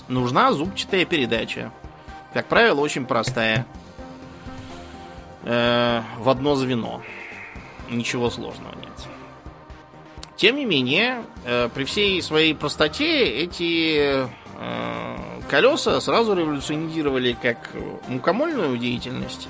[0.09, 1.73] Нужна зубчатая передача.
[2.33, 3.67] Как правило, очень простая.
[5.47, 7.01] Э, в одно звено.
[7.89, 9.09] Ничего сложного нет.
[10.37, 14.29] Тем не менее, э, при всей своей простоте эти
[14.59, 15.17] Э,
[15.49, 17.71] колеса сразу революционировали как
[18.09, 19.49] мукомольную деятельность,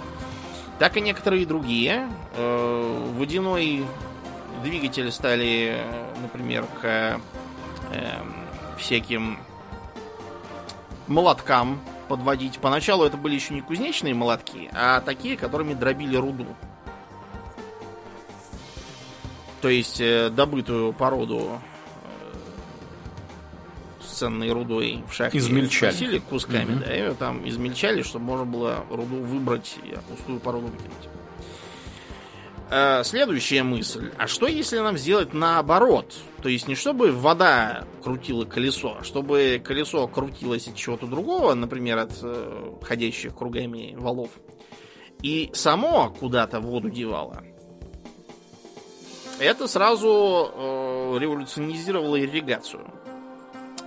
[0.79, 2.09] так и некоторые другие.
[2.35, 3.85] Э, водяной
[4.65, 5.81] двигатель стали,
[6.21, 7.21] например, к
[7.93, 8.15] э,
[8.79, 9.39] всяким
[11.07, 12.59] молоткам подводить.
[12.59, 16.47] Поначалу это были еще не кузнечные молотки, а такие, которыми дробили руду.
[19.61, 19.99] То есть
[20.35, 21.61] добытую породу
[24.17, 25.93] ценной рудой в шахте измельчали.
[25.93, 26.85] Носили кусками, угу.
[26.85, 31.09] да, ее там измельчали, чтобы можно было руду выбрать и пустую породу выкинуть.
[32.71, 34.11] А, следующая мысль.
[34.19, 36.15] А что если нам сделать наоборот?
[36.43, 41.99] То есть не чтобы вода крутила колесо, а чтобы колесо крутилось от чего-то другого, например,
[41.99, 44.31] от э, ходящих кругами валов,
[45.23, 47.43] и само куда-то воду девало.
[49.39, 52.87] Это сразу э, революционизировало ирригацию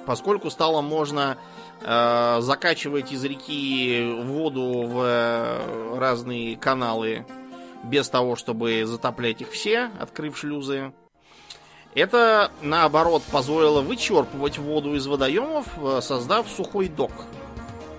[0.09, 1.37] поскольку стало можно
[1.81, 7.27] э, закачивать из реки воду в э, разные каналы
[7.83, 10.91] без того, чтобы затоплять их все, открыв шлюзы.
[11.95, 17.11] Это, наоборот, позволило вычерпывать воду из водоемов, э, создав сухой док.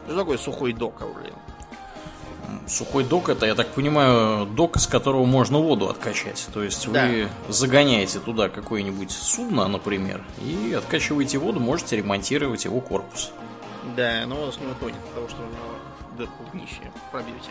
[0.06, 1.34] Что такое сухой док, Аурлин?
[2.66, 6.48] Сухой док это, я так понимаю, док, из которого можно воду откачать.
[6.52, 7.06] То есть да.
[7.06, 13.32] вы загоняете туда какое-нибудь судно, например, и откачиваете воду, можете ремонтировать его корпус.
[13.96, 17.50] Да, но он у вас не утонет, потому что у него дырку в днище пробьете.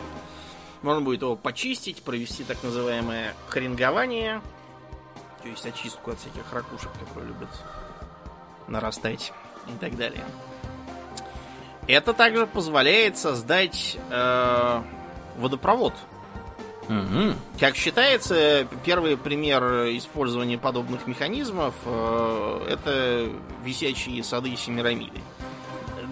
[0.82, 4.42] Можно будет его почистить, провести так называемое хрингование,
[5.42, 7.50] то есть очистку от всяких ракушек, которые любят
[8.68, 9.34] нарастать
[9.68, 10.24] и так далее.
[11.88, 14.82] Это также позволяет создать э,
[15.38, 15.94] водопровод.
[16.88, 17.34] Угу.
[17.60, 19.64] Как считается, первый пример
[19.98, 23.30] использования подобных механизмов э, это
[23.64, 25.22] висячие сады Семирамиды.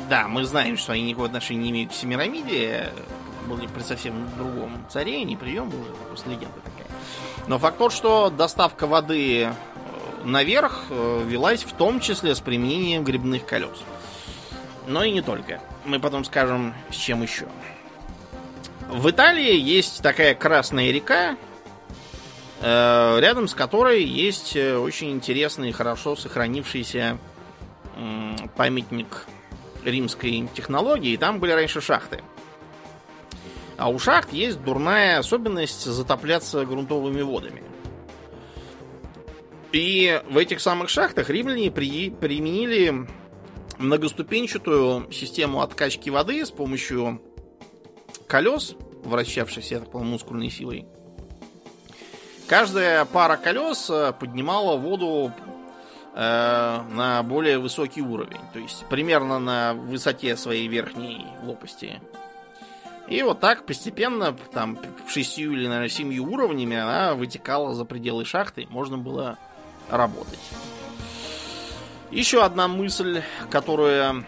[0.10, 2.92] Да, мы знаем, что они никакого отношения не имеют к Семирамиде,
[3.48, 6.88] были при совсем другом царе, не прием уже, просто легенда такая.
[7.48, 9.52] Но факт тот, что доставка воды э,
[10.26, 13.84] наверх э, велась в том числе с применением грибных колес.
[14.86, 15.62] Но и не только.
[15.86, 17.48] Мы потом скажем, с чем еще.
[18.90, 21.38] В Италии есть такая Красная река,
[22.62, 27.18] э, рядом с которой есть очень интересный, хорошо сохранившийся
[28.56, 29.26] памятник
[29.84, 31.16] римской технологии.
[31.18, 32.22] Там были раньше шахты.
[33.78, 37.64] А у шахт есть дурная особенность затопляться грунтовыми водами.
[39.72, 43.08] И в этих самых шахтах римляне при, применили
[43.78, 47.22] многоступенчатую систему откачки воды с помощью
[48.28, 50.88] колес, вращавшихся, так понимаю, мускульной силой.
[52.48, 55.34] Каждая пара колес э, поднимала воду
[56.16, 58.40] э, на более высокий уровень.
[58.54, 62.02] То есть примерно на высоте своей верхней лопасти.
[63.08, 68.68] И вот так постепенно, там, шестью или, наверное, семью уровнями она вытекала за пределы шахты.
[68.70, 69.38] Можно было
[69.90, 70.40] работать.
[72.12, 74.26] Еще одна мысль, которая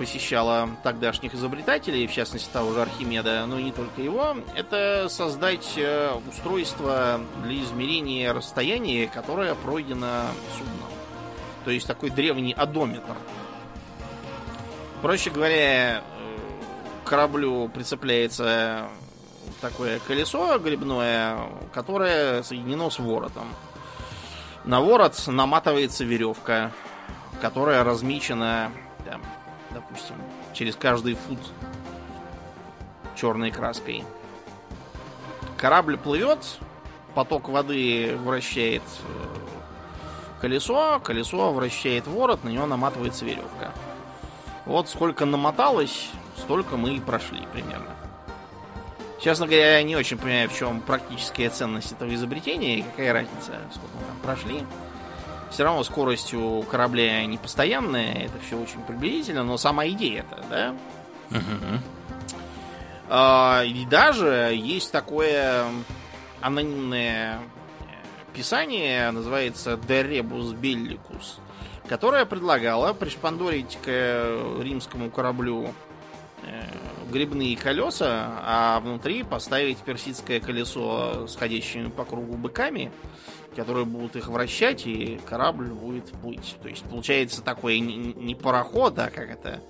[0.00, 5.74] посещала тогдашних изобретателей, в частности того же Архимеда, но и не только его, это создать
[5.76, 10.88] э, устройство для измерения расстояния, которое пройдено судном.
[11.66, 13.14] То есть такой древний одометр.
[15.02, 16.02] Проще говоря,
[17.10, 18.88] кораблю прицепляется
[19.60, 21.38] такое колесо грибное,
[21.74, 23.48] которое соединено с воротом.
[24.64, 26.70] На ворот наматывается веревка,
[27.42, 28.70] которая размечена,
[29.04, 29.20] там,
[29.70, 30.14] допустим,
[30.54, 31.40] через каждый фут
[33.16, 34.04] черной краской.
[35.56, 36.60] Корабль плывет,
[37.16, 43.72] поток воды вращает э, колесо, колесо вращает ворот, на него наматывается веревка.
[44.64, 47.96] Вот сколько намоталось, столько мы и прошли примерно.
[49.20, 53.52] Честно говоря, я не очень понимаю, в чем практическая ценность этого изобретения и какая разница,
[53.70, 54.64] сколько мы там прошли.
[55.50, 60.44] Все равно скорость у корабля не постоянная, это все очень приблизительно, но сама идея это,
[60.48, 60.76] да?
[63.08, 65.64] А, и даже есть такое
[66.40, 67.40] анонимное
[68.32, 71.40] писание, называется De Rebus Bellicus,
[71.88, 75.89] которое предлагало пришпандорить к римскому кораблю э,
[77.10, 82.92] грибные колеса, а внутри поставить персидское колесо с ходящими по кругу быками,
[83.56, 86.56] которые будут их вращать, и корабль будет плыть.
[86.62, 89.60] То есть получается такой не пароход, а как это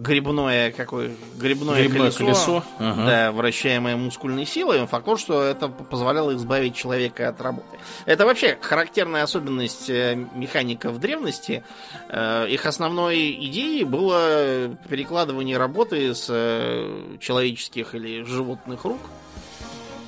[0.00, 2.64] грибное какое грибное, грибное колесо, колесо.
[2.78, 3.06] Ага.
[3.06, 7.78] Да, вращаемое мускульной силой, факт то, что это позволяло избавить человека от работы.
[8.06, 11.64] Это вообще характерная особенность э, механиков древности.
[12.08, 19.00] Э, их основной идеей было перекладывание работы с э, человеческих или животных рук,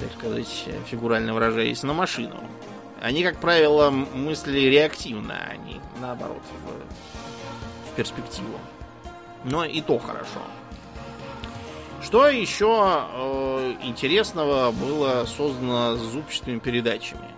[0.01, 2.37] так сказать, фигурально выражаясь, на машину.
[3.01, 8.59] Они, как правило, мыслили реактивно, а не наоборот, в, в перспективу.
[9.45, 10.41] Но и то хорошо.
[12.03, 17.29] Что еще э, интересного было создано с зубчатыми передачами?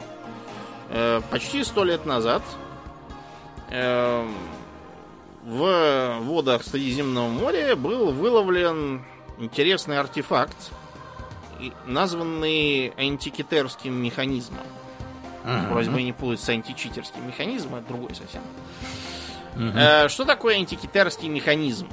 [0.89, 2.43] Э, почти сто лет назад
[3.71, 4.27] э,
[5.45, 9.05] в водах Средиземного моря был выловлен
[9.39, 10.57] интересный артефакт,
[11.87, 14.61] названный антикитерским механизмом.
[15.45, 15.71] Uh-huh.
[15.71, 18.41] Просьба не путать с античитерским механизмом, это другой совсем.
[19.57, 20.09] Угу.
[20.09, 21.89] Что такое антикитерский механизм?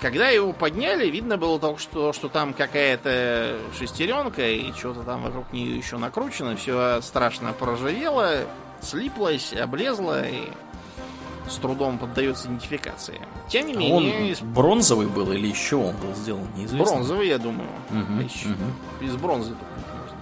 [0.00, 5.52] Когда его подняли, видно было только что, что там какая-то шестеренка и что-то там вокруг
[5.52, 6.56] нее еще накручено.
[6.56, 8.40] Все страшно проржавело,
[8.82, 10.50] слиплось, облезло и
[11.48, 13.20] с трудом поддается идентификации.
[13.48, 14.36] Тем не а менее...
[14.42, 16.96] Он бронзовый был или еще он был сделан, неизвестно.
[16.96, 17.68] Бронзовый, я думаю.
[17.90, 19.04] Угу, из, угу.
[19.04, 20.16] из бронзы только можно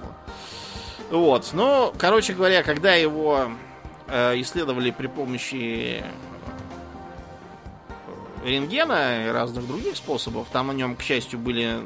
[1.11, 1.21] было.
[1.21, 3.51] Вот, ну, короче говоря, когда его
[4.09, 6.05] э, исследовали при помощи
[8.45, 10.49] рентгена и разных других способов.
[10.53, 11.81] Там на нем, к счастью, были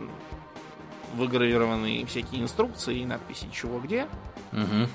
[1.14, 4.06] выгравированы всякие инструкции и надписи чего где.
[4.52, 4.88] Угу.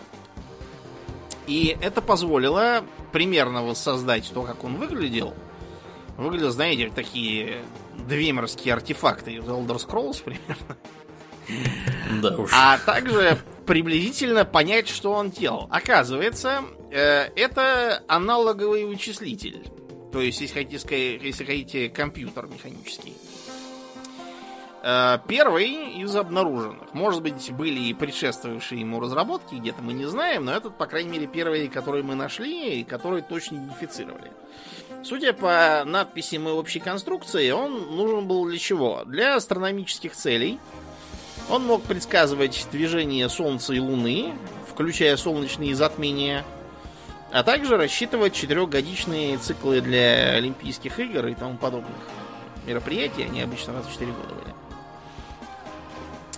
[1.48, 5.34] И это позволило примерно воссоздать то, как он выглядел.
[6.18, 7.62] Выглядел, знаете, такие
[8.08, 10.78] двемерские артефакты из Elder Scrolls примерно.
[12.22, 12.52] Да уж.
[12.54, 15.68] А также приблизительно понять, что он делал.
[15.72, 19.66] Оказывается, э, это аналоговый вычислитель.
[20.12, 23.16] То есть, если хотите, если хотите компьютер механический.
[24.84, 26.94] Э, первый из обнаруженных.
[26.94, 31.12] Может быть, были и предшествовавшие ему разработки, где-то мы не знаем, но этот, по крайней
[31.12, 34.32] мере, первый, который мы нашли и который точно идентифицировали.
[35.04, 39.04] Судя по надписям и общей конструкции, он нужен был для чего?
[39.06, 40.60] Для астрономических целей.
[41.50, 44.34] Он мог предсказывать движение Солнца и Луны,
[44.68, 46.44] включая солнечные затмения–
[47.32, 51.96] а также рассчитывать четырехгодичные циклы для Олимпийских игр и тому подобных
[52.66, 53.24] мероприятий.
[53.24, 54.56] Они обычно раз в 4 года были.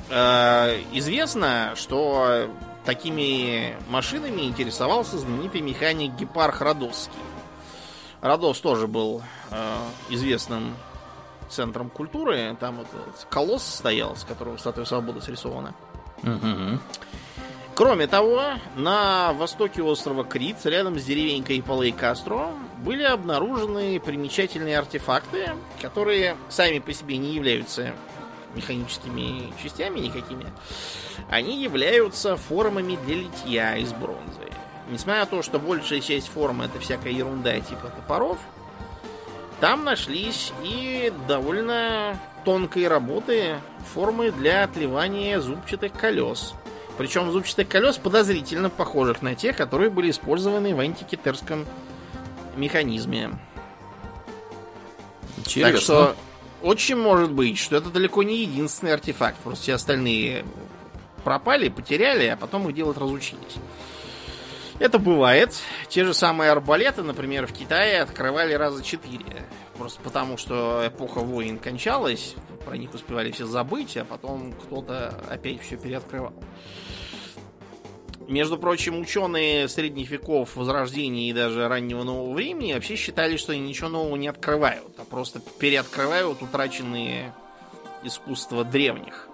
[0.09, 2.49] А, известно, что
[2.85, 7.19] такими машинами интересовался знаменитый механик Гепарх Родосский.
[8.21, 9.21] Родос тоже был
[9.51, 9.77] э,
[10.09, 10.75] известным
[11.49, 12.55] центром культуры.
[12.59, 12.87] Там вот
[13.29, 15.73] колосс стоял, с которого статуя свободы срисована.
[16.23, 16.79] Угу.
[17.75, 18.43] Кроме того,
[18.75, 26.77] на востоке острова Крит, рядом с деревенькой Палей Кастро, были обнаружены примечательные артефакты, которые сами
[26.77, 27.93] по себе не являются
[28.53, 30.45] механическими частями никакими.
[31.31, 34.51] Они являются формами для литья из бронзы.
[34.91, 38.37] Несмотря на то, что большая часть формы это всякая ерунда типа топоров,
[39.59, 43.55] там нашлись и довольно тонкие работы
[43.95, 46.53] формы для отливания зубчатых колес–
[46.97, 51.65] причем зубчатых колес подозрительно похожих на те, которые были использованы в антикитерском
[52.55, 53.31] механизме.
[55.37, 55.71] Интересно.
[55.71, 56.15] Так что
[56.61, 59.37] очень может быть, что это далеко не единственный артефакт.
[59.39, 60.45] Просто все остальные
[61.23, 63.55] пропали, потеряли, а потом их делать разучились.
[64.79, 65.53] Это бывает.
[65.87, 69.45] Те же самые арбалеты, например, в Китае открывали раза четыре.
[69.77, 72.35] Просто потому, что эпоха войн кончалась,
[72.65, 76.33] про них успевали все забыть, а потом кто-то опять все переоткрывал.
[78.27, 83.61] Между прочим, ученые средних веков, Возрождения и даже раннего нового времени вообще считали, что они
[83.61, 87.33] ничего нового не открывают, а просто переоткрывают утраченные
[88.03, 89.27] искусства древних.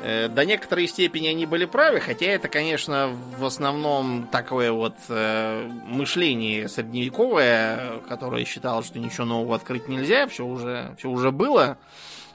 [0.00, 5.68] Э, до некоторой степени они были правы, хотя это, конечно, в основном такое вот э,
[5.86, 11.78] мышление средневековое, которое считало, что ничего нового открыть нельзя, все уже, все уже было,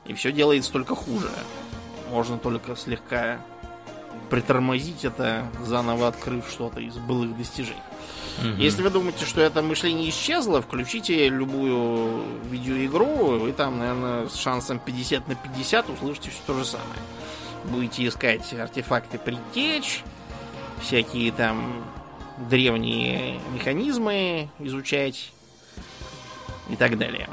[0.06, 1.30] и все делается только хуже.
[2.10, 3.40] Можно только слегка
[4.30, 7.78] притормозить это, заново открыв что-то из былых достижений.
[8.40, 8.62] Угу.
[8.62, 14.80] Если вы думаете, что это мышление исчезло, включите любую видеоигру, вы там, наверное, с шансом
[14.80, 17.00] 50 на 50 услышите все то же самое
[17.64, 20.04] будете искать артефакты предтеч,
[20.82, 21.84] всякие там
[22.50, 25.32] древние механизмы изучать
[26.70, 27.30] и так далее.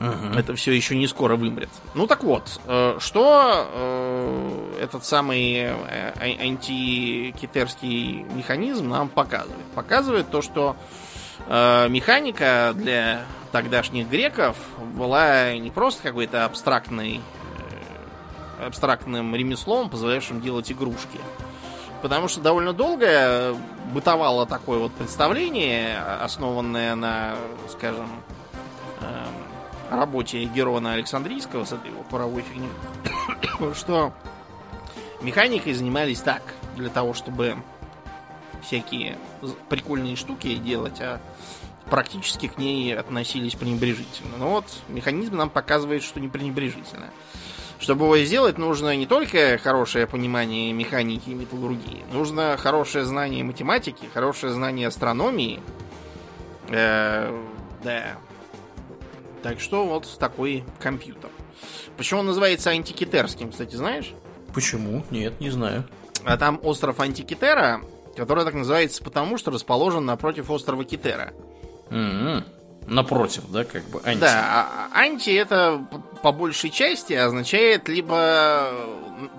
[0.00, 0.38] Угу.
[0.38, 1.70] Это все еще не скоро вымрет.
[1.94, 9.64] Ну так вот, э, что э, этот самый э, антикитерский механизм нам показывает?
[9.74, 10.76] Показывает то, что
[11.48, 13.22] механика для
[13.52, 14.56] тогдашних греков
[14.96, 17.22] была не просто какой-то абстрактный
[18.66, 21.18] абстрактным ремеслом, позволяющим делать игрушки.
[22.02, 23.56] Потому что довольно долго
[23.94, 27.36] бытовало такое вот представление, основанное на,
[27.68, 28.08] скажем,
[29.90, 32.70] работе Герона Александрийского с этой его паровой фигней,
[33.74, 34.12] что
[35.20, 36.42] механикой занимались так,
[36.76, 37.56] для того, чтобы
[38.62, 39.18] всякие
[39.68, 41.20] прикольные штуки делать, а
[41.90, 44.36] практически к ней относились пренебрежительно.
[44.38, 47.10] Но вот механизм нам показывает, что не пренебрежительно.
[47.80, 54.08] Чтобы его сделать, нужно не только хорошее понимание механики и металлургии, нужно хорошее знание математики,
[54.12, 55.60] хорошее знание астрономии.
[56.68, 57.32] Э,
[57.84, 58.18] да.
[59.42, 61.30] Так что вот такой компьютер.
[61.96, 64.12] Почему он называется антикитерским, кстати, знаешь?
[64.54, 65.04] Почему?
[65.10, 65.84] Нет, не знаю.
[66.24, 67.80] А там остров Антикитера,
[68.16, 71.32] который так называется потому, что расположен напротив острова Китера.
[71.90, 72.44] Mm-hmm.
[72.88, 74.20] Напротив, да, как бы анти.
[74.20, 75.86] Да, а, а анти это
[76.22, 78.70] по большей части означает либо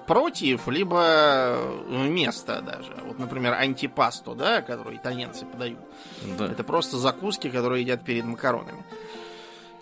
[0.06, 1.58] против, либо
[1.90, 2.94] место даже.
[3.06, 5.80] Вот, например, антипасто, да, которую итальянцы подают.
[6.38, 6.46] Да.
[6.46, 8.84] Это просто закуски, которые едят перед макаронами.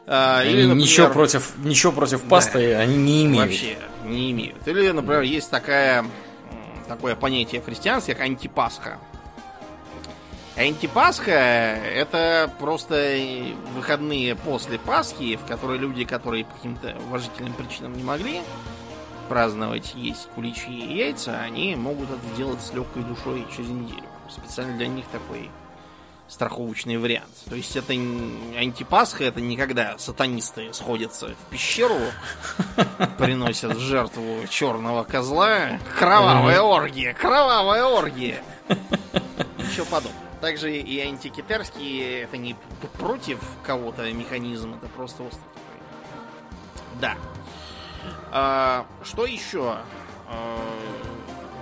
[0.10, 3.50] А, или, например, ничего против, ничего против пасты да, они не имеют.
[3.50, 4.66] Вообще не имеют.
[4.66, 6.06] Или, например, есть такая,
[6.88, 9.00] такое понятие в христианстве, как антипасха.
[10.56, 13.20] Антипасха это просто
[13.76, 18.42] выходные после Пасхи, в которые люди, которые по каким-то уважительным причинам не могли
[19.30, 24.08] праздновать, есть куличи и яйца, они могут это сделать с легкой душой через неделю.
[24.30, 25.52] Специально для них такой
[26.28, 27.34] страховочный вариант.
[27.50, 32.00] То есть это антипасха, это не когда сатанисты сходятся в пещеру,
[33.18, 35.80] приносят жертву черного козла.
[35.98, 38.44] Кровавая оргия, кровавая оргия.
[39.58, 40.28] Ничего подобного.
[40.42, 42.56] Также и антикитерские это не
[43.00, 45.42] против кого-то механизм, это просто такой.
[47.02, 47.16] Да.
[48.32, 49.78] А, что еще
[50.28, 50.60] а,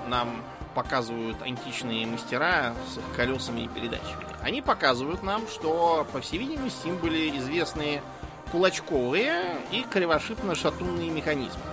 [0.07, 0.43] нам
[0.73, 4.34] показывают античные мастера с их колесами и передачами?
[4.45, 8.03] Они показывают нам, что, по всей видимости, им были известны
[8.51, 9.41] кулачковые
[9.71, 11.63] и кривошипно-шатунные механизмы.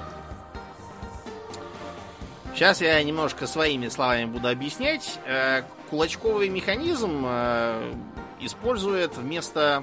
[2.55, 5.21] Сейчас я немножко своими словами буду объяснять.
[5.27, 7.93] Э, кулачковый механизм э,
[8.41, 9.83] использует вместо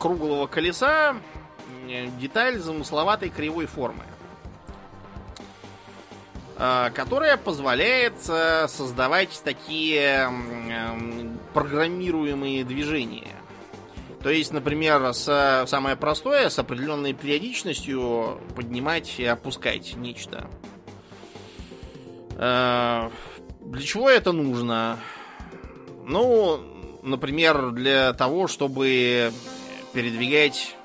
[0.00, 1.14] круглого колеса
[2.18, 4.11] деталь замысловатой кривой формы, э,
[6.94, 10.30] которая позволяет создавать такие
[11.52, 13.42] программируемые движения.
[14.22, 20.48] То есть, например, с, самое простое, с определенной периодичностью поднимать и опускать нечто.
[22.36, 23.10] Э,
[23.60, 24.98] для чего это нужно?
[26.04, 26.60] Ну,
[27.02, 29.32] например, для того, чтобы
[29.92, 30.76] передвигать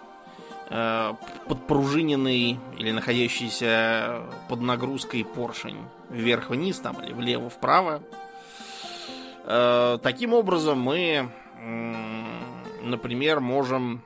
[0.70, 1.14] э,
[1.48, 5.78] подпружиненный или находящийся под нагрузкой поршень
[6.10, 8.02] вверх-вниз там или влево-вправо.
[9.46, 11.30] Э, таким образом мы,
[12.84, 14.02] например, можем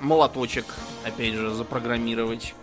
[0.00, 0.66] молоточек,
[1.04, 2.54] опять же, запрограммировать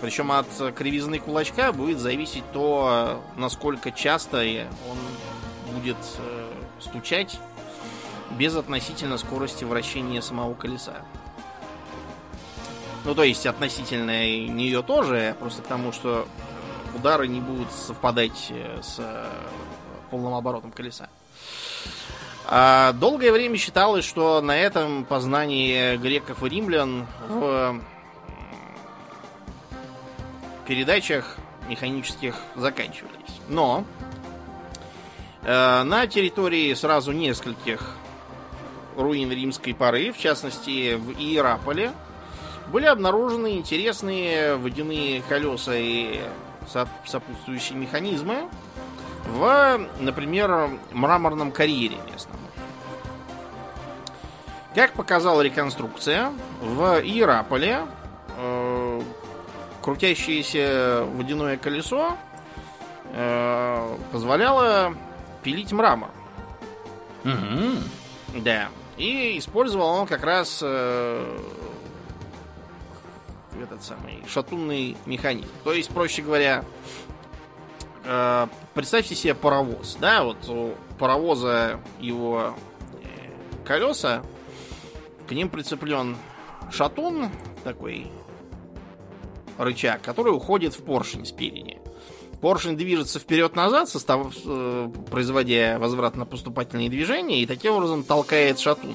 [0.00, 4.38] причем от кривизны кулачка будет зависеть то, насколько часто
[4.88, 7.38] он будет э, стучать
[8.30, 11.02] без относительно скорости вращения самого колеса.
[13.04, 16.26] Ну, то есть относительно нее тоже, просто потому что
[16.94, 19.26] удары не будут совпадать э, с э,
[20.10, 21.08] полным оборотом колеса.
[22.46, 27.80] А долгое время считалось, что на этом познание греков и римлян в
[30.66, 31.36] передачах
[31.68, 33.40] механических заканчивались.
[33.48, 33.84] Но
[35.42, 37.96] э, на территории сразу нескольких
[38.96, 41.92] руин римской поры, в частности в Иераполе,
[42.70, 46.20] были обнаружены интересные водяные колеса и
[47.04, 48.48] сопутствующие механизмы
[49.26, 52.36] в, например, мраморном карьере местном.
[54.74, 57.86] Как показала реконструкция, в Иераполе
[58.36, 59.00] э,
[59.82, 62.16] крутящееся водяное колесо
[63.12, 64.94] э, позволяло
[65.42, 66.10] пилить мрамор.
[67.24, 68.40] Угу.
[68.44, 68.68] Да.
[68.96, 71.38] И использовал он как раз э,
[73.62, 75.48] этот самый шатунный механизм.
[75.64, 76.64] То есть, проще говоря,
[78.04, 79.96] э, представьте себе паровоз.
[80.00, 82.54] Да, вот у паровоза его
[83.02, 84.22] э, колеса,
[85.28, 86.16] к ним прицеплен
[86.70, 87.28] шатун,
[87.64, 88.10] такой
[89.58, 91.78] рычаг, который уходит в поршень спереди.
[92.40, 98.94] Поршень движется вперед-назад, состав, э, производя возвратно-поступательные движения, и таким образом толкает шатун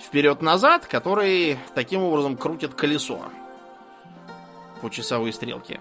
[0.00, 3.20] вперед-назад, который таким образом крутит колесо
[4.80, 5.80] по часовой стрелке.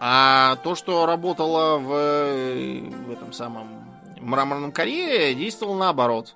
[0.00, 3.68] А то, что работало в, в этом самом
[4.20, 6.34] мраморном карьере, действовало наоборот.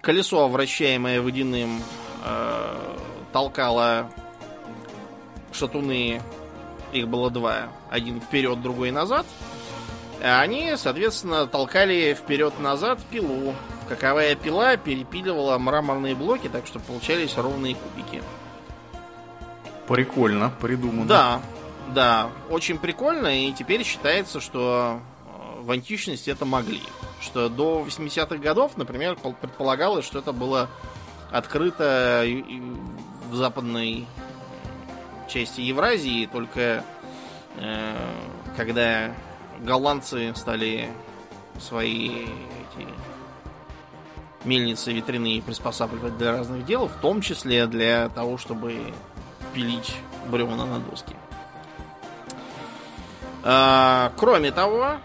[0.00, 1.82] Колесо, вращаемое водяным,
[2.24, 2.96] э,
[3.32, 4.10] толкало
[5.52, 6.20] шатуны,
[6.92, 9.26] их было два, один вперед, другой назад.
[10.22, 13.54] А они, соответственно, толкали вперед-назад пилу.
[13.88, 18.22] Каковая пила перепиливала мраморные блоки, так что получались ровные кубики.
[19.90, 21.04] Прикольно, придумано.
[21.04, 21.42] Да,
[21.92, 26.80] да, очень прикольно, и теперь считается, что э, в античности это могли.
[27.20, 30.68] Что до 80-х годов, например, предполагалось, что это было
[31.32, 32.24] открыто
[33.30, 34.06] в западной
[35.28, 36.84] части Евразии, только
[37.56, 37.96] э,
[38.56, 39.12] когда
[39.58, 40.88] голландцы стали
[41.58, 42.86] свои эти
[44.44, 48.92] мельницы ветряные приспосабливать для разных дел, в том числе для того, чтобы
[49.54, 49.96] пилить
[50.26, 51.14] бревна на доски.
[53.42, 54.96] А, кроме того,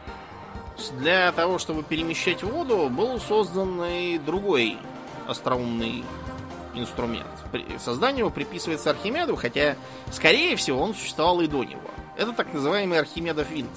[1.00, 4.78] для того, чтобы перемещать воду, был создан и другой
[5.28, 6.04] остроумный
[6.74, 7.28] инструмент.
[7.80, 9.78] Создание его приписывается Архимеду, хотя,
[10.12, 11.90] скорее всего, он существовал и до него.
[12.18, 13.72] Это так называемый Архимедов винт.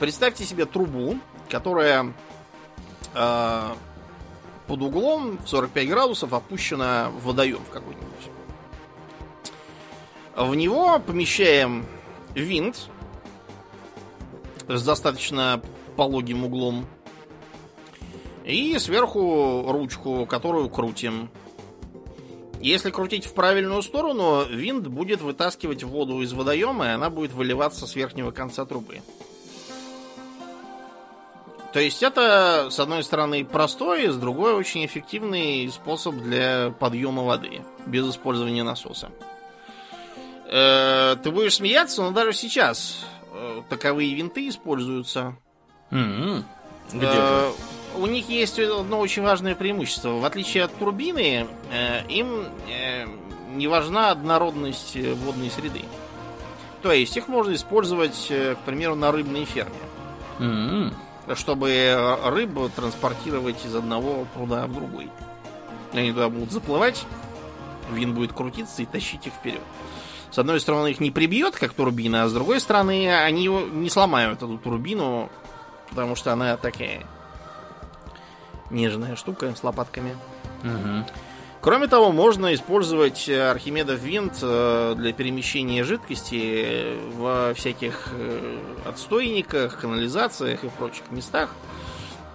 [0.00, 1.18] Представьте себе трубу,
[1.48, 2.12] которая
[3.14, 3.74] э,
[4.66, 8.08] под углом в 45 градусов опущена в водоем в какой-нибудь.
[10.36, 11.86] В него помещаем
[12.34, 12.88] винт
[14.66, 15.60] с достаточно
[15.96, 16.86] пологим углом
[18.44, 21.30] и сверху ручку, которую крутим.
[22.60, 27.86] Если крутить в правильную сторону, винт будет вытаскивать воду из водоема, и она будет выливаться
[27.86, 29.02] с верхнего конца трубы.
[31.74, 37.62] То есть это, с одной стороны, простой, с другой очень эффективный способ для подъема воды
[37.84, 39.10] без использования насоса.
[40.46, 45.36] Э, ты будешь смеяться, но даже сейчас э, таковые винты используются.
[45.90, 46.44] Mm-hmm.
[46.92, 47.50] Где э,
[47.96, 50.10] у них есть одно очень важное преимущество.
[50.10, 53.04] В отличие от турбины, э, им э,
[53.56, 55.82] не важна однородность водной среды.
[56.82, 59.74] То есть их можно использовать, э, к примеру, на рыбной ферме.
[60.38, 60.94] Mm-hmm
[61.34, 65.10] чтобы рыбу транспортировать из одного пруда в другой.
[65.92, 67.04] Они туда будут заплывать,
[67.90, 69.62] вин будет крутиться и тащить их вперед.
[70.30, 74.42] С одной стороны, их не прибьет, как турбина, а с другой стороны, они не сломают
[74.42, 75.30] эту турбину,
[75.90, 77.06] потому что она такая
[78.70, 80.16] нежная штука с лопатками.
[80.64, 81.06] Угу.
[81.64, 89.80] Кроме того, можно использовать э, Архимедов винт э, для перемещения жидкости во всяких э, отстойниках,
[89.80, 91.48] канализациях и прочих местах.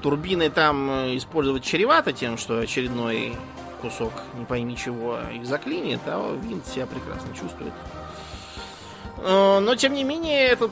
[0.02, 3.36] Турбины там использовать чревато тем, что очередной
[3.84, 7.74] кусок не пойми чего их заклинит, а винт себя прекрасно чувствует.
[9.22, 10.72] Но, тем не менее, этот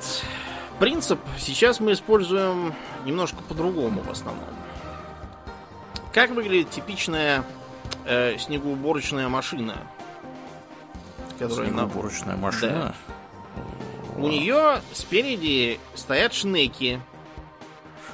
[0.79, 2.73] принцип сейчас мы используем
[3.05, 4.49] немножко по-другому в основном.
[6.11, 7.43] Как выглядит типичная
[8.05, 9.75] э, снегоуборочная машина.
[11.39, 12.41] Которая снегоуборочная на...
[12.41, 12.95] машина?
[14.15, 14.21] Да.
[14.21, 16.99] У нее спереди стоят шнеки.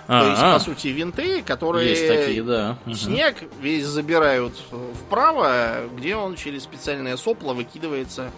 [0.07, 0.21] А-а.
[0.21, 2.78] То есть, по сути, винты, которые Есть такие, да.
[2.93, 4.53] снег весь забирают
[5.05, 8.32] вправо, где он через специальное сопло выкидывается,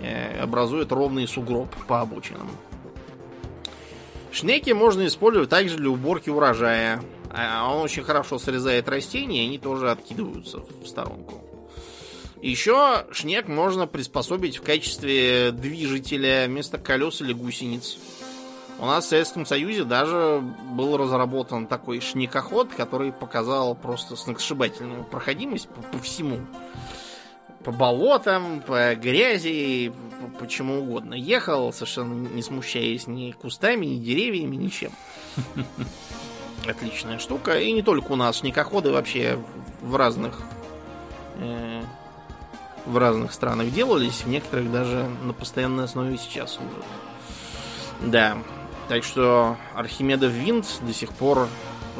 [0.00, 2.50] э, образует ровный сугроб по обочинам.
[4.32, 7.02] Шнеки можно использовать также для уборки урожая.
[7.30, 11.44] А он очень хорошо срезает растения, и они тоже откидываются в сторонку.
[12.42, 17.98] Еще шнек можно приспособить в качестве движителя вместо колес или гусениц.
[18.78, 25.68] У нас в Советском Союзе даже был разработан такой шникоход, который показал просто сногсшибательную проходимость
[25.68, 26.40] по, по всему.
[27.62, 31.12] По болотам, по грязи, по, по чему угодно.
[31.12, 34.92] Ехал, совершенно не смущаясь ни кустами, ни деревьями, ничем.
[36.66, 37.58] Отличная штука.
[37.58, 39.38] И не только у нас, шникоходы вообще
[39.80, 40.40] в разных
[41.36, 41.82] э,
[42.86, 46.84] в разных странах делались, в некоторых даже на постоянной основе сейчас служат.
[48.00, 48.38] Да,
[48.88, 51.48] так что Архимедов винт до сих пор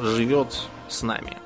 [0.01, 1.37] живет с нами.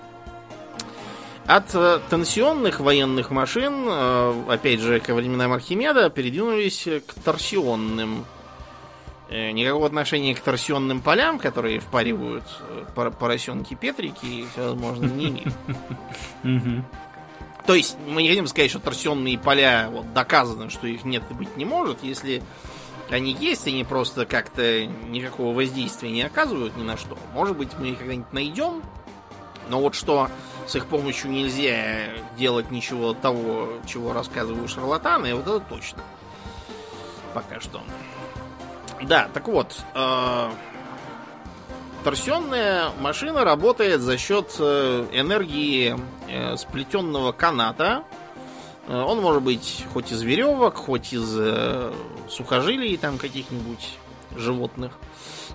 [1.47, 8.25] От э, тенсионных военных машин, э, опять же, ко временам Архимеда, передвинулись к торсионным.
[9.35, 12.45] Э, никакого отношения к торсионным полям, которые впаривают
[12.95, 16.85] поросенки Петрики и всевозможные не имеют.
[17.67, 21.35] То есть, мы не хотим сказать, что торсионные поля вот, доказано, что их нет и
[21.35, 22.05] быть не может.
[22.05, 22.45] Если
[23.11, 27.19] они есть, они просто как-то никакого воздействия не оказывают ни на что.
[27.33, 28.85] Может быть, мы их когда-нибудь найдем,
[29.69, 30.29] но вот что
[30.69, 35.99] с их помощью нельзя делать ничего того, чего рассказывают шарлатаны, вот это точно.
[37.35, 37.83] Пока что.
[39.07, 40.51] Да, так вот, э,
[42.05, 45.97] торсионная машина работает за счет э, энергии
[46.29, 48.05] э, сплетенного каната.
[48.89, 51.37] Э, он может быть хоть из веревок, хоть из
[52.31, 53.99] сухожилий там каких-нибудь
[54.37, 54.93] животных.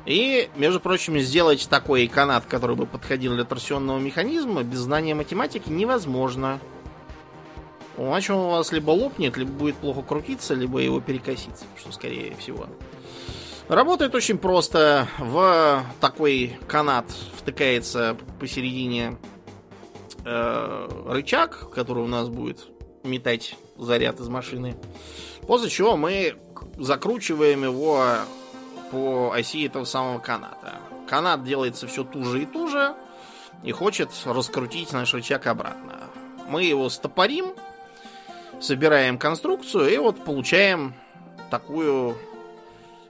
[0.05, 5.69] И, между прочим, сделать такой канат, который бы подходил для торсионного механизма, без знания математики
[5.69, 6.59] невозможно.
[7.97, 12.35] Иначе он у вас либо лопнет, либо будет плохо крутиться, либо его перекосится, что скорее
[12.37, 12.67] всего.
[13.69, 15.07] Работает очень просто.
[15.19, 17.05] В такой канат
[17.37, 19.17] втыкается посередине
[20.25, 22.67] э, рычаг, который у нас будет
[23.03, 24.75] метать заряд из машины.
[25.45, 26.35] После чего мы
[26.79, 28.03] закручиваем его
[28.89, 30.79] по оси этого самого каната.
[31.07, 32.95] Канат делается все туже и туже
[33.63, 36.09] и хочет раскрутить наш рычаг обратно.
[36.47, 37.53] Мы его стопорим,
[38.59, 40.95] собираем конструкцию и вот получаем
[41.51, 42.17] такую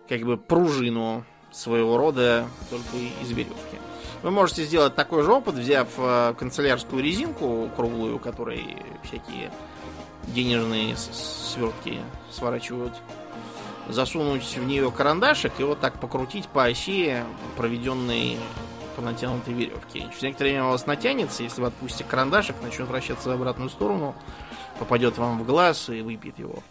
[0.10, 3.78] как бы пружину своего рода только из веревки.
[4.24, 9.52] Вы можете сделать такой же опыт, взяв э, канцелярскую резинку круглую, которой всякие
[10.28, 12.00] денежные свертки
[12.32, 12.94] сворачивают,
[13.88, 17.24] засунуть в нее карандашик и вот так покрутить по оси
[17.56, 18.38] проведенной
[18.96, 20.02] по натянутой веревке.
[20.10, 24.16] Через некоторое время у вас натянется, если вы отпустите карандашик, начнет вращаться в обратную сторону,
[24.80, 26.64] попадет вам в глаз и выпьет его.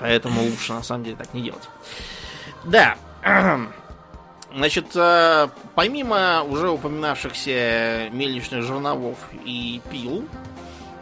[0.00, 1.68] Поэтому лучше на самом деле так не делать.
[2.64, 2.96] Да.
[4.52, 10.24] Значит, э, помимо уже упоминавшихся мельничных жерновов и пил,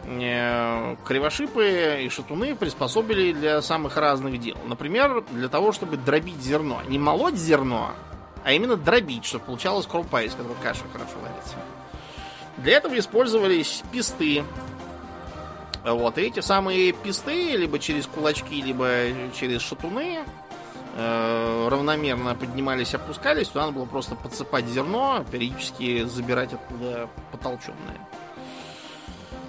[0.05, 4.55] э, кривошипы и шатуны приспособили для самых разных дел.
[4.67, 6.81] Например, для того, чтобы дробить зерно.
[6.87, 7.91] Не молоть зерно,
[8.43, 11.55] а именно дробить, чтобы получалась крупа, из которой каша хорошо варится.
[12.63, 14.43] Для этого использовались писты,
[15.83, 18.89] вот, и эти самые писты, либо через кулачки, либо
[19.33, 20.19] через шатуны,
[20.95, 28.07] э, равномерно поднимались, опускались, то надо было просто подсыпать зерно, периодически забирать оттуда потолченное.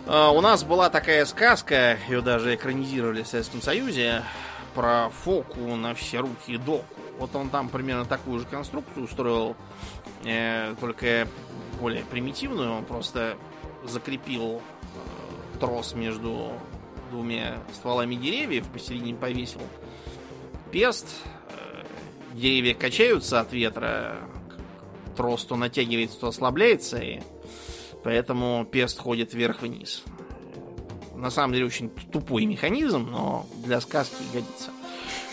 [0.06, 4.22] Э, у нас была такая сказка, ее даже экранизировали в Советском Союзе,
[4.74, 6.84] про Фоку на все руки доку.
[7.18, 9.56] Вот он там примерно такую же конструкцию устроил,
[10.24, 11.26] э, только
[11.80, 12.72] более примитивную.
[12.72, 13.36] Он просто
[13.84, 14.60] закрепил
[15.60, 16.52] трос между
[17.10, 19.60] двумя стволами деревьев, посередине повесил
[20.72, 21.06] пест.
[21.50, 21.84] Э,
[22.34, 24.18] деревья качаются от ветра,
[25.16, 27.20] трос то натягивается, то ослабляется, и
[28.02, 30.02] поэтому пест ходит вверх-вниз.
[31.14, 34.70] На самом деле очень тупой механизм, но для сказки годится.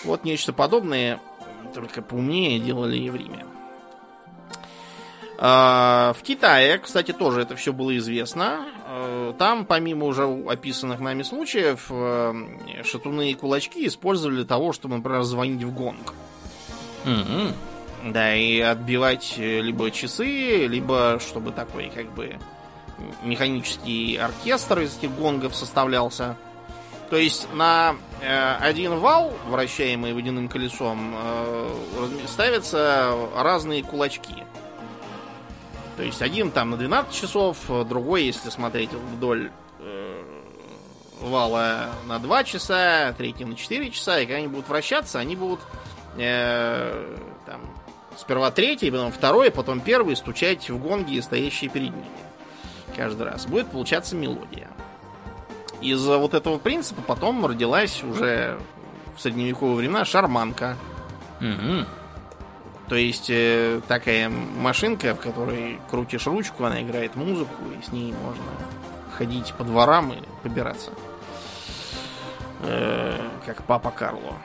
[0.04, 1.22] Вот нечто подобное,
[1.74, 3.46] только поумнее делали и в Риме.
[5.40, 8.66] А, в Китае, кстати, тоже это все было известно.
[8.86, 14.98] А, там, помимо уже описанных нами случаев, э, шатуны и кулачки использовали для того, чтобы,
[14.98, 16.14] например, звонить в гонг.
[17.06, 17.54] Mm-hmm.
[18.14, 22.38] Да, и отбивать либо часы, либо чтобы такой, как бы,
[23.24, 26.36] механический оркестр из этих гонгов составлялся.
[27.10, 31.70] То есть на э, один вал, вращаемый водяным колесом, э,
[32.28, 34.44] ставятся разные кулачки.
[35.98, 40.24] То есть один там на 12 часов, другой, если смотреть вдоль э,
[41.20, 45.60] вала на 2 часа, третий на 4 часа, и когда они будут вращаться, они будут
[46.18, 47.18] э,
[47.48, 47.62] там,
[48.16, 52.06] сперва третий, потом второй, потом первый стучать в гонги, стоящие перед ними.
[52.96, 53.48] Каждый раз.
[53.48, 54.70] Будет получаться мелодия.
[55.82, 58.60] Из вот этого принципа потом родилась уже
[59.16, 60.78] в средневековые времена шарманка.
[61.40, 61.86] Угу.
[62.88, 68.14] То есть э, такая машинка, в которой крутишь ручку, она играет музыку, и с ней
[68.24, 68.44] можно
[69.18, 70.92] ходить по дворам и побираться.
[72.62, 74.36] Э, как папа Карло.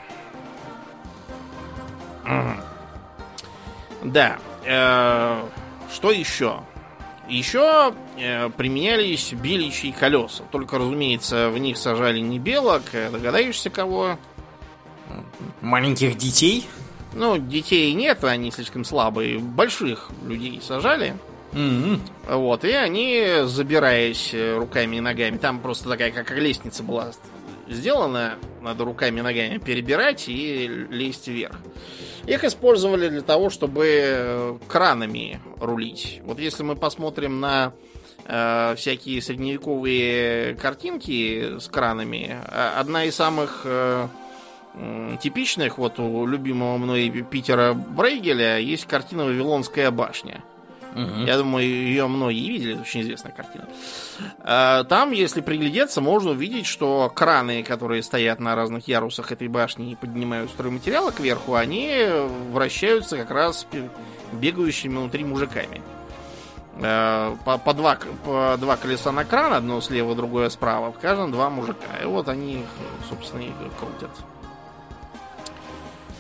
[4.03, 4.39] Да.
[4.65, 5.45] Э,
[5.93, 6.61] что еще?
[7.29, 10.43] Еще э, применялись беличьи колеса.
[10.51, 14.19] Только, разумеется, в них сажали не белок, а догадаешься кого?
[15.61, 16.67] Маленьких детей?
[17.15, 19.39] Ну, детей нет, они слишком слабые.
[19.39, 21.15] Больших людей сажали.
[21.53, 22.37] Mm-hmm.
[22.37, 27.13] Вот, и они, забираясь руками и ногами, там просто такая, как лестница была
[27.69, 31.57] сделана, надо руками и ногами перебирать и лезть вверх.
[32.27, 36.21] Их использовали для того, чтобы кранами рулить.
[36.25, 37.73] Вот если мы посмотрим на
[38.27, 44.07] э, всякие средневековые картинки с кранами, э, одна из самых э,
[45.21, 50.43] типичных, вот у любимого мной Питера Брейгеля, есть картина «Вавилонская башня».
[50.95, 51.25] Угу.
[51.27, 53.67] Я думаю, ее многие видели, это очень известная картина.
[54.41, 59.93] А, там, если приглядеться, можно увидеть, что краны, которые стоят на разных ярусах этой башни
[59.93, 62.07] и поднимают стройматериалы кверху, они
[62.51, 63.67] вращаются как раз
[64.33, 65.81] бегающими внутри мужиками.
[66.83, 70.93] А, по, по, два, по два колеса на кран, одно слева, другое справа.
[70.93, 71.97] В каждом два мужика.
[72.03, 72.69] И вот они их,
[73.09, 74.11] собственно, и крутят.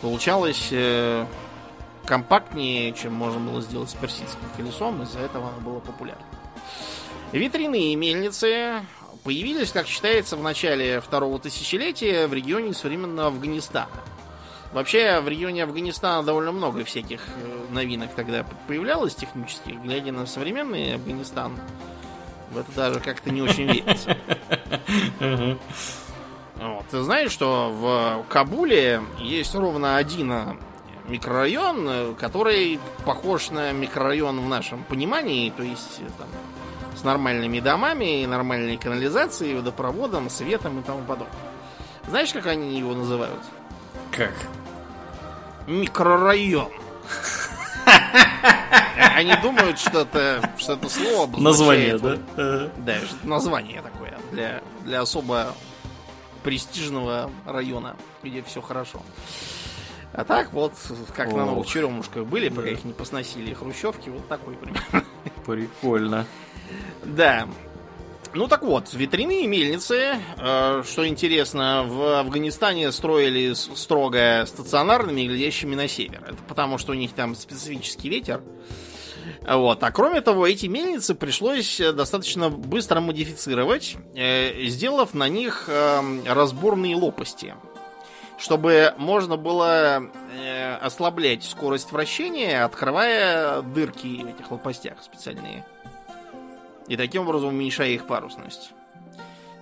[0.03, 1.25] Получалось э,
[2.05, 6.25] компактнее, чем можно было сделать с персидским колесом, из-за этого оно было популярно.
[7.31, 8.83] Ветряные мельницы
[9.23, 13.89] появились, как считается, в начале второго тысячелетия в регионе современного Афганистана.
[14.73, 19.81] Вообще, в регионе Афганистана довольно много всяких э, новинок тогда появлялось технических.
[19.83, 21.57] Глядя на современный Афганистан,
[22.51, 24.17] в это даже как-то не очень верится.
[26.63, 26.85] Вот.
[26.91, 30.59] Ты знаешь, что в Кабуле есть ровно один
[31.09, 36.29] микрорайон, который похож на микрорайон в нашем понимании, то есть там,
[36.97, 41.35] с нормальными домами, нормальной канализацией, водопроводом, светом и тому подобное.
[42.09, 43.41] Знаешь, как они его называют?
[44.11, 44.35] Как?
[45.67, 46.71] Микрорайон.
[49.15, 52.17] Они думают, что это, что это слово Название, да?
[52.77, 52.95] Да,
[53.25, 55.55] название такое для, для особо
[56.43, 59.03] престижного района, где все хорошо.
[60.13, 60.75] А так вот,
[61.15, 61.35] как Ох.
[61.35, 64.85] на новых черемушках были, пока их не посносили хрущевки, вот такой пример.
[65.47, 66.27] Прикольно.
[67.05, 67.49] Да.
[68.35, 75.87] Ну так вот, ветряные мельницы, э, что интересно, в Афганистане строили строго стационарными, глядящими на
[75.87, 76.23] север.
[76.27, 78.41] Это потому, что у них там специфический ветер.
[79.47, 79.83] Вот.
[79.83, 86.97] А кроме того, эти мельницы пришлось достаточно быстро модифицировать, э, сделав на них э, разборные
[86.97, 87.55] лопасти
[88.39, 90.03] чтобы можно было
[90.35, 95.65] э, ослаблять скорость вращения, открывая дырки в этих лопастях специальные.
[96.89, 98.73] И таким образом уменьшая их парусность.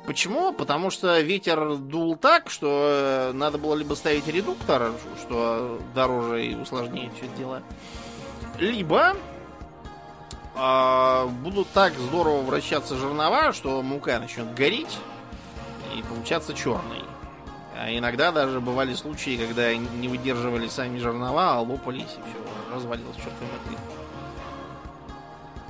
[0.07, 0.53] Почему?
[0.53, 6.55] Потому что ветер дул так, что э, надо было либо ставить редуктор, что дороже и
[6.55, 7.63] усложнее все дело,
[8.59, 9.15] либо
[10.61, 14.99] э, будут так здорово вращаться жернова, что мука начнет гореть
[15.97, 17.05] и получаться черной.
[17.77, 23.17] А иногда даже бывали случаи, когда не выдерживали сами жернова, а лопались и все, развалилось
[23.17, 23.79] чертовой матери.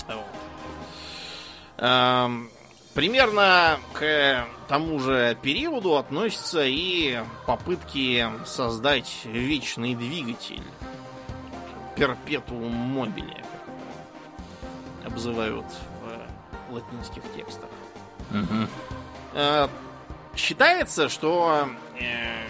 [0.08, 0.26] Вот.
[1.78, 2.50] Эм,
[2.94, 10.64] примерно к тому же периоду относятся и попытки создать вечный двигатель.
[11.94, 13.44] Перпетуум мобиле,
[15.04, 15.66] обзывают
[16.68, 17.68] в латинских текстах.
[18.30, 19.68] Угу.
[20.36, 22.46] Считается, что э,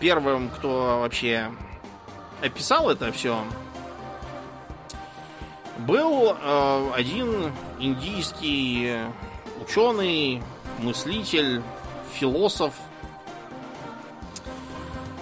[0.00, 1.50] первым, кто вообще
[2.42, 3.44] описал это все,
[5.78, 8.96] был э, один индийский
[9.60, 10.42] ученый,
[10.78, 11.62] мыслитель,
[12.14, 12.74] философ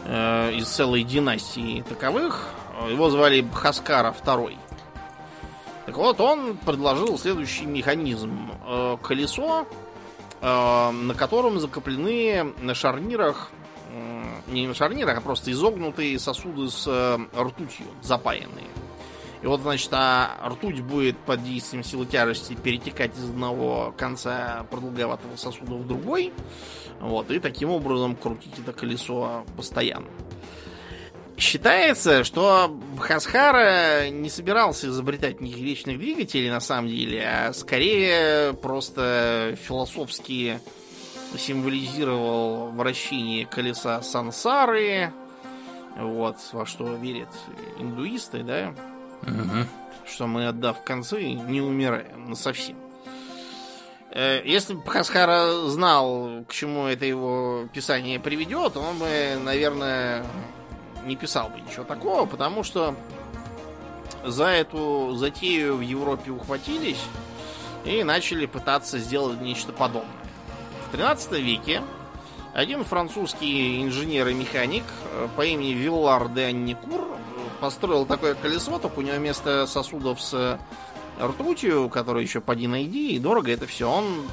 [0.05, 2.49] э, из целой династии таковых.
[2.89, 4.57] Его звали Бхаскара II.
[5.87, 8.53] Так вот, он предложил следующий механизм.
[8.67, 9.67] Э, колесо
[10.41, 13.51] Э, на котором закоплены на шарнирах,
[14.49, 18.67] не на шарнирах, а просто изогнутые сосуды с э, ртутью, запаянные.
[19.43, 25.37] И вот, значит, а ртуть будет под действием силы тяжести перетекать из одного конца продолговатого
[25.37, 26.33] сосуда в другой.
[27.01, 30.07] Вот, и таким образом крутить это колесо постоянно.
[31.37, 39.57] Считается, что Бхасхара не собирался изобретать никаких вечных двигателей на самом деле, а скорее просто
[45.99, 47.29] Вот, во что верят
[47.79, 48.75] индуисты, да?
[49.23, 49.67] Угу.
[50.07, 52.77] Что мы, отдав концы, не умираем совсем.
[54.11, 60.25] Э, если бы Хаскара знал, к чему это его писание приведет, он бы, наверное,
[61.07, 62.95] не писал бы ничего такого, потому что
[64.25, 67.03] за эту затею в Европе ухватились
[67.85, 70.13] и начали пытаться сделать нечто подобное.
[70.89, 71.83] В 13 веке
[72.53, 77.07] один французский инженер и механик э, по имени Виллар де Анникур
[77.61, 80.59] построил такое колесо, только у него вместо сосудов с
[81.21, 84.27] ртутью, который еще поди найди, и дорого это все, он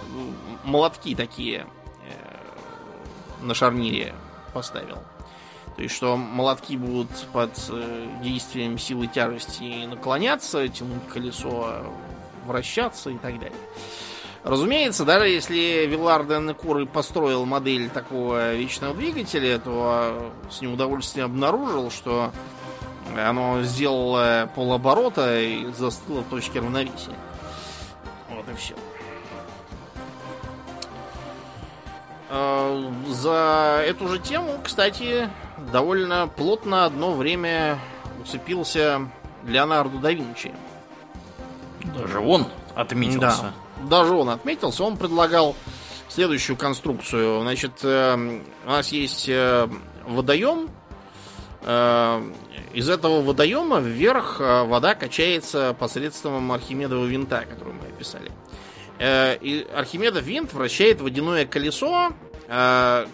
[0.63, 1.65] молотки такие
[2.09, 4.13] э, на шарнире
[4.53, 4.99] поставил.
[5.75, 11.83] То есть, что молотки будут под э, действием силы тяжести наклоняться, тянуть колесо,
[12.45, 13.57] вращаться и так далее.
[14.43, 22.31] Разумеется, даже если Вилларден Куры построил модель такого вечного двигателя, то с неудовольствием обнаружил, что
[23.17, 27.15] оно сделало полоборота и застыло в точке равновесия.
[28.29, 28.75] Вот и все.
[32.29, 35.29] А, за эту же тему, кстати,
[35.71, 37.79] довольно плотно одно время
[38.21, 39.09] уцепился
[39.45, 40.51] Леонардо да Винчи.
[41.95, 43.53] Даже он отметился.
[43.81, 44.83] Да, даже он отметился.
[44.83, 45.55] Он предлагал
[46.09, 47.41] следующую конструкцию.
[47.41, 49.67] Значит, э, у нас есть э,
[50.05, 50.69] водоем.
[51.61, 52.21] Э,
[52.73, 58.31] из этого водоема вверх вода качается посредством Архимедового винта, который мы описали.
[58.99, 62.13] И Архимедов винт вращает водяное колесо,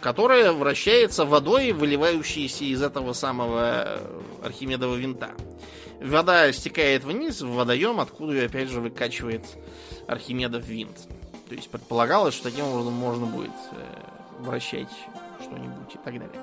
[0.02, 4.00] которое вращается водой, выливающейся из этого самого
[4.44, 5.30] Архимедового винта.
[6.02, 9.46] Вода стекает вниз в водоем, откуда ее опять же выкачивает
[10.08, 10.98] Архимедов винт.
[11.48, 13.86] То есть предполагалось, что таким образом можно будет э,
[14.40, 14.92] вращать
[15.42, 16.42] что-нибудь и так далее.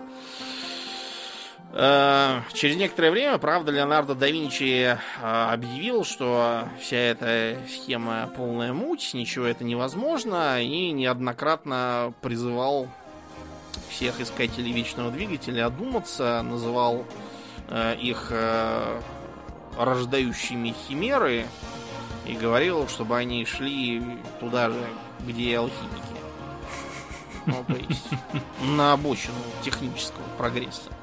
[1.72, 8.72] Э, через некоторое время, правда, Леонардо да Винчи э, объявил, что вся эта схема полная
[8.72, 12.88] муть, ничего это невозможно, и неоднократно призывал
[13.90, 17.04] всех искателей вечного двигателя одуматься, называл
[17.68, 18.32] э, их
[19.78, 21.46] рождающими химеры
[22.24, 24.02] и говорил, чтобы они шли
[24.40, 24.82] туда же,
[25.20, 26.16] где и алхимики.
[27.44, 28.08] Ну, то есть,
[28.62, 30.95] на обочину технического прогресса.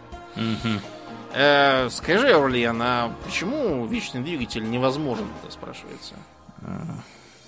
[1.36, 6.14] Э, скажи, Орлиан, а почему вечный двигатель невозможен, это спрашивается?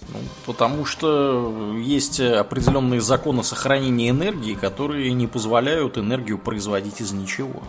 [0.09, 7.63] Ну, потому что есть определенные законы сохранения энергии, которые не позволяют энергию производить из ничего.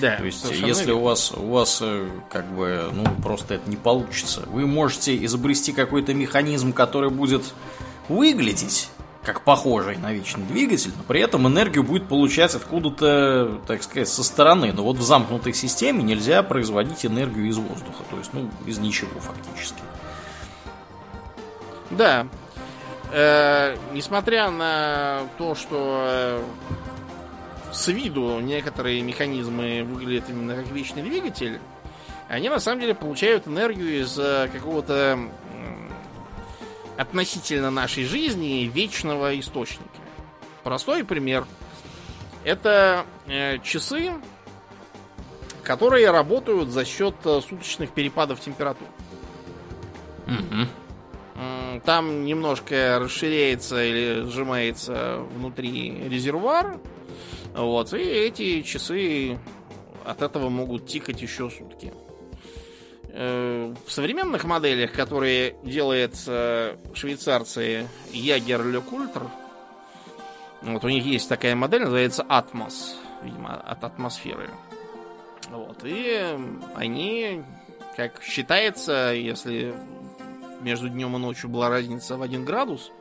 [0.00, 0.16] Да.
[0.16, 4.42] То есть, если у вас, у вас э, как бы, ну, просто это не получится,
[4.50, 7.42] вы можете изобрести какой-то механизм, который будет
[8.08, 8.90] выглядеть
[9.22, 14.22] как похожий на вечный двигатель, но при этом энергию будет получать откуда-то, так сказать, со
[14.22, 14.72] стороны.
[14.72, 19.20] Но вот в замкнутой системе нельзя производить энергию из воздуха, то есть, ну, из ничего
[19.20, 19.82] фактически.
[21.90, 22.26] Да.
[23.10, 26.42] Э, несмотря на то, что э,
[27.72, 31.58] с виду некоторые механизмы выглядят именно как вечный двигатель,
[32.28, 35.18] они на самом деле получают энергию из э, какого-то
[36.98, 39.88] относительно нашей жизни вечного источника.
[40.64, 41.46] Простой пример.
[42.42, 44.12] Это э, часы,
[45.62, 48.88] которые работают за счет э, суточных перепадов температур.
[50.26, 51.80] Угу.
[51.84, 56.80] Там немножко расширяется или сжимается внутри резервуар,
[57.54, 59.38] вот, и эти часы
[60.04, 61.92] от этого могут тикать еще сутки.
[63.20, 66.14] Э, в современных моделях, которые делает
[66.94, 68.80] швейцарцы Ягер Ле
[70.62, 74.50] вот у них есть такая модель, называется Atmos, видимо, от атмосферы.
[75.50, 76.36] Вот, и
[76.76, 77.42] они,
[77.96, 79.74] как считается, если
[80.60, 82.92] между днем и ночью была разница в один градус,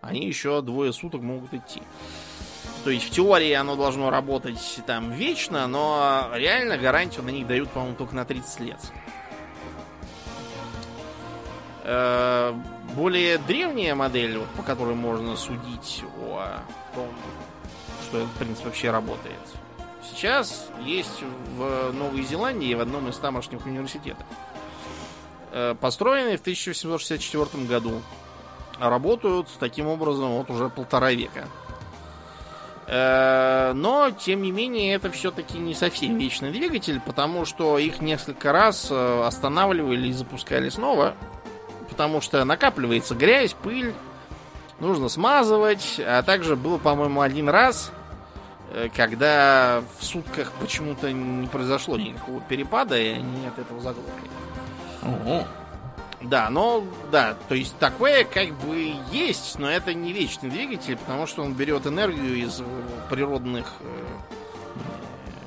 [0.00, 1.82] они еще двое суток могут идти.
[2.84, 7.70] То есть в теории оно должно работать там вечно, но реально гарантию на них дают,
[7.70, 8.78] по-моему, только на 30 лет.
[11.86, 12.54] Э,
[12.96, 16.60] более древняя модель, вот, по которой можно судить о
[16.94, 17.08] том,
[18.04, 19.38] что этот принцип вообще работает,
[20.10, 21.22] сейчас есть
[21.56, 24.24] в Новой Зеландии в одном из тамошних университетов.
[25.52, 28.00] Э, построенный в 1864 году.
[28.80, 31.46] Работают таким образом вот уже полтора века.
[32.86, 38.52] Э, но, тем не менее, это все-таки не совсем вечный двигатель, потому что их несколько
[38.52, 41.14] раз останавливали и запускали снова,
[41.88, 43.94] потому что накапливается грязь, пыль,
[44.80, 47.92] нужно смазывать, а также было, по-моему, один раз,
[48.72, 54.30] э, когда в сутках почему-то не произошло никакого перепада, и они от этого заглохли.
[55.02, 55.44] Угу.
[56.22, 61.26] Да, но, да, то есть такое как бы есть, но это не вечный двигатель, потому
[61.26, 62.62] что он берет энергию из
[63.10, 63.84] природных э,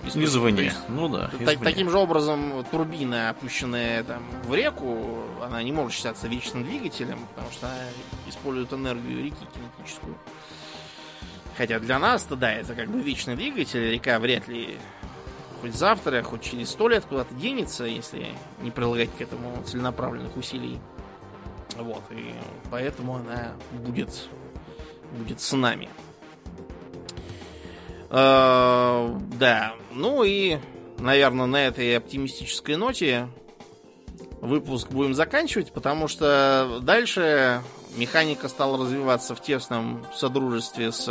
[0.08, 0.74] извне.
[0.90, 1.30] Ну да.
[1.34, 1.58] Извне.
[1.58, 7.52] Таким же образом турбина, опущенная там в реку, она не может считаться вечным двигателем, потому
[7.52, 7.78] что она
[8.28, 10.16] использует энергию реки кинетическую.
[11.58, 14.78] Хотя для нас-то, да, это как бы вечный двигатель, река вряд ли
[15.62, 18.28] хоть завтра, хоть через сто лет куда-то денется, если
[18.62, 20.80] не прилагать к этому целенаправленных усилий.
[21.78, 22.34] Вот, и
[22.72, 24.30] поэтому она будет,
[25.12, 25.90] будет с нами.
[28.10, 30.58] Э, да, ну и,
[31.00, 33.28] наверное, на этой оптимистической ноте
[34.42, 37.62] выпуск будем заканчивать, потому что дальше
[37.96, 41.08] механика стала развиваться в тесном содружестве с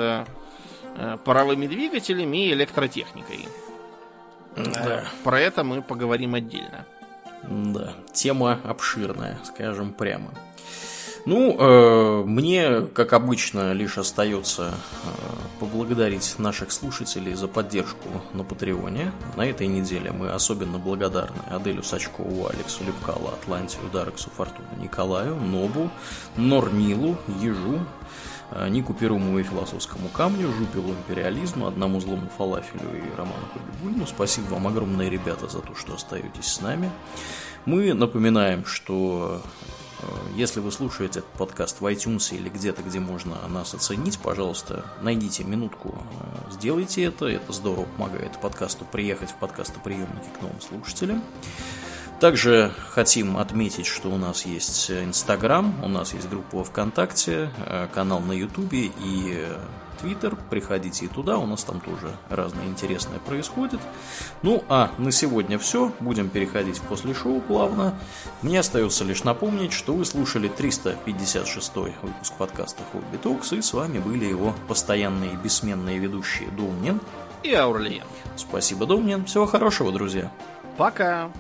[0.96, 3.48] э, паровыми двигателями и электротехникой.
[4.56, 5.04] Да.
[5.22, 6.86] Про это мы поговорим отдельно.
[7.42, 10.32] Да, тема обширная, скажем прямо.
[11.26, 15.08] Ну, э, мне, как обычно, лишь остается э,
[15.60, 19.12] поблагодарить наших слушателей за поддержку на Патреоне.
[19.36, 25.90] На этой неделе мы особенно благодарны Аделю Сачкову, Алексу Лепкало, Атлантию, Дарексу, Фортуну, Николаю, Нобу,
[26.36, 27.80] Норнилу, Ежу,
[28.50, 34.06] Э, Нику Первому и философскому камню, Жупилу империализму, одному злому фалафелю и Роману Хабибульну.
[34.06, 36.90] Спасибо вам огромное, ребята, за то, что остаетесь с нами.
[37.64, 39.42] Мы напоминаем, что
[40.34, 45.44] если вы слушаете этот подкаст в iTunes или где-то, где можно нас оценить, пожалуйста, найдите
[45.44, 47.26] минутку, э, сделайте это.
[47.26, 51.22] Это здорово помогает подкасту приехать в подкастоприемники к новым слушателям.
[52.20, 58.20] Также хотим отметить, что у нас есть Инстаграм, у нас есть группа ВКонтакте, э, канал
[58.20, 59.46] на Ютубе и
[59.96, 60.36] Твиттер.
[60.50, 63.80] Приходите и туда, у нас там тоже разное интересное происходит.
[64.42, 65.92] Ну а на сегодня все.
[66.00, 67.98] Будем переходить после шоу плавно.
[68.42, 73.98] Мне остается лишь напомнить, что вы слушали 356 выпуск подкаста Хобби Токс, и с вами
[73.98, 77.00] были его постоянные и бессменные ведущие Домнин
[77.42, 78.06] и Аурлиен.
[78.36, 79.24] Спасибо, Домнин.
[79.24, 80.30] Всего хорошего, друзья.
[80.76, 81.30] Пока.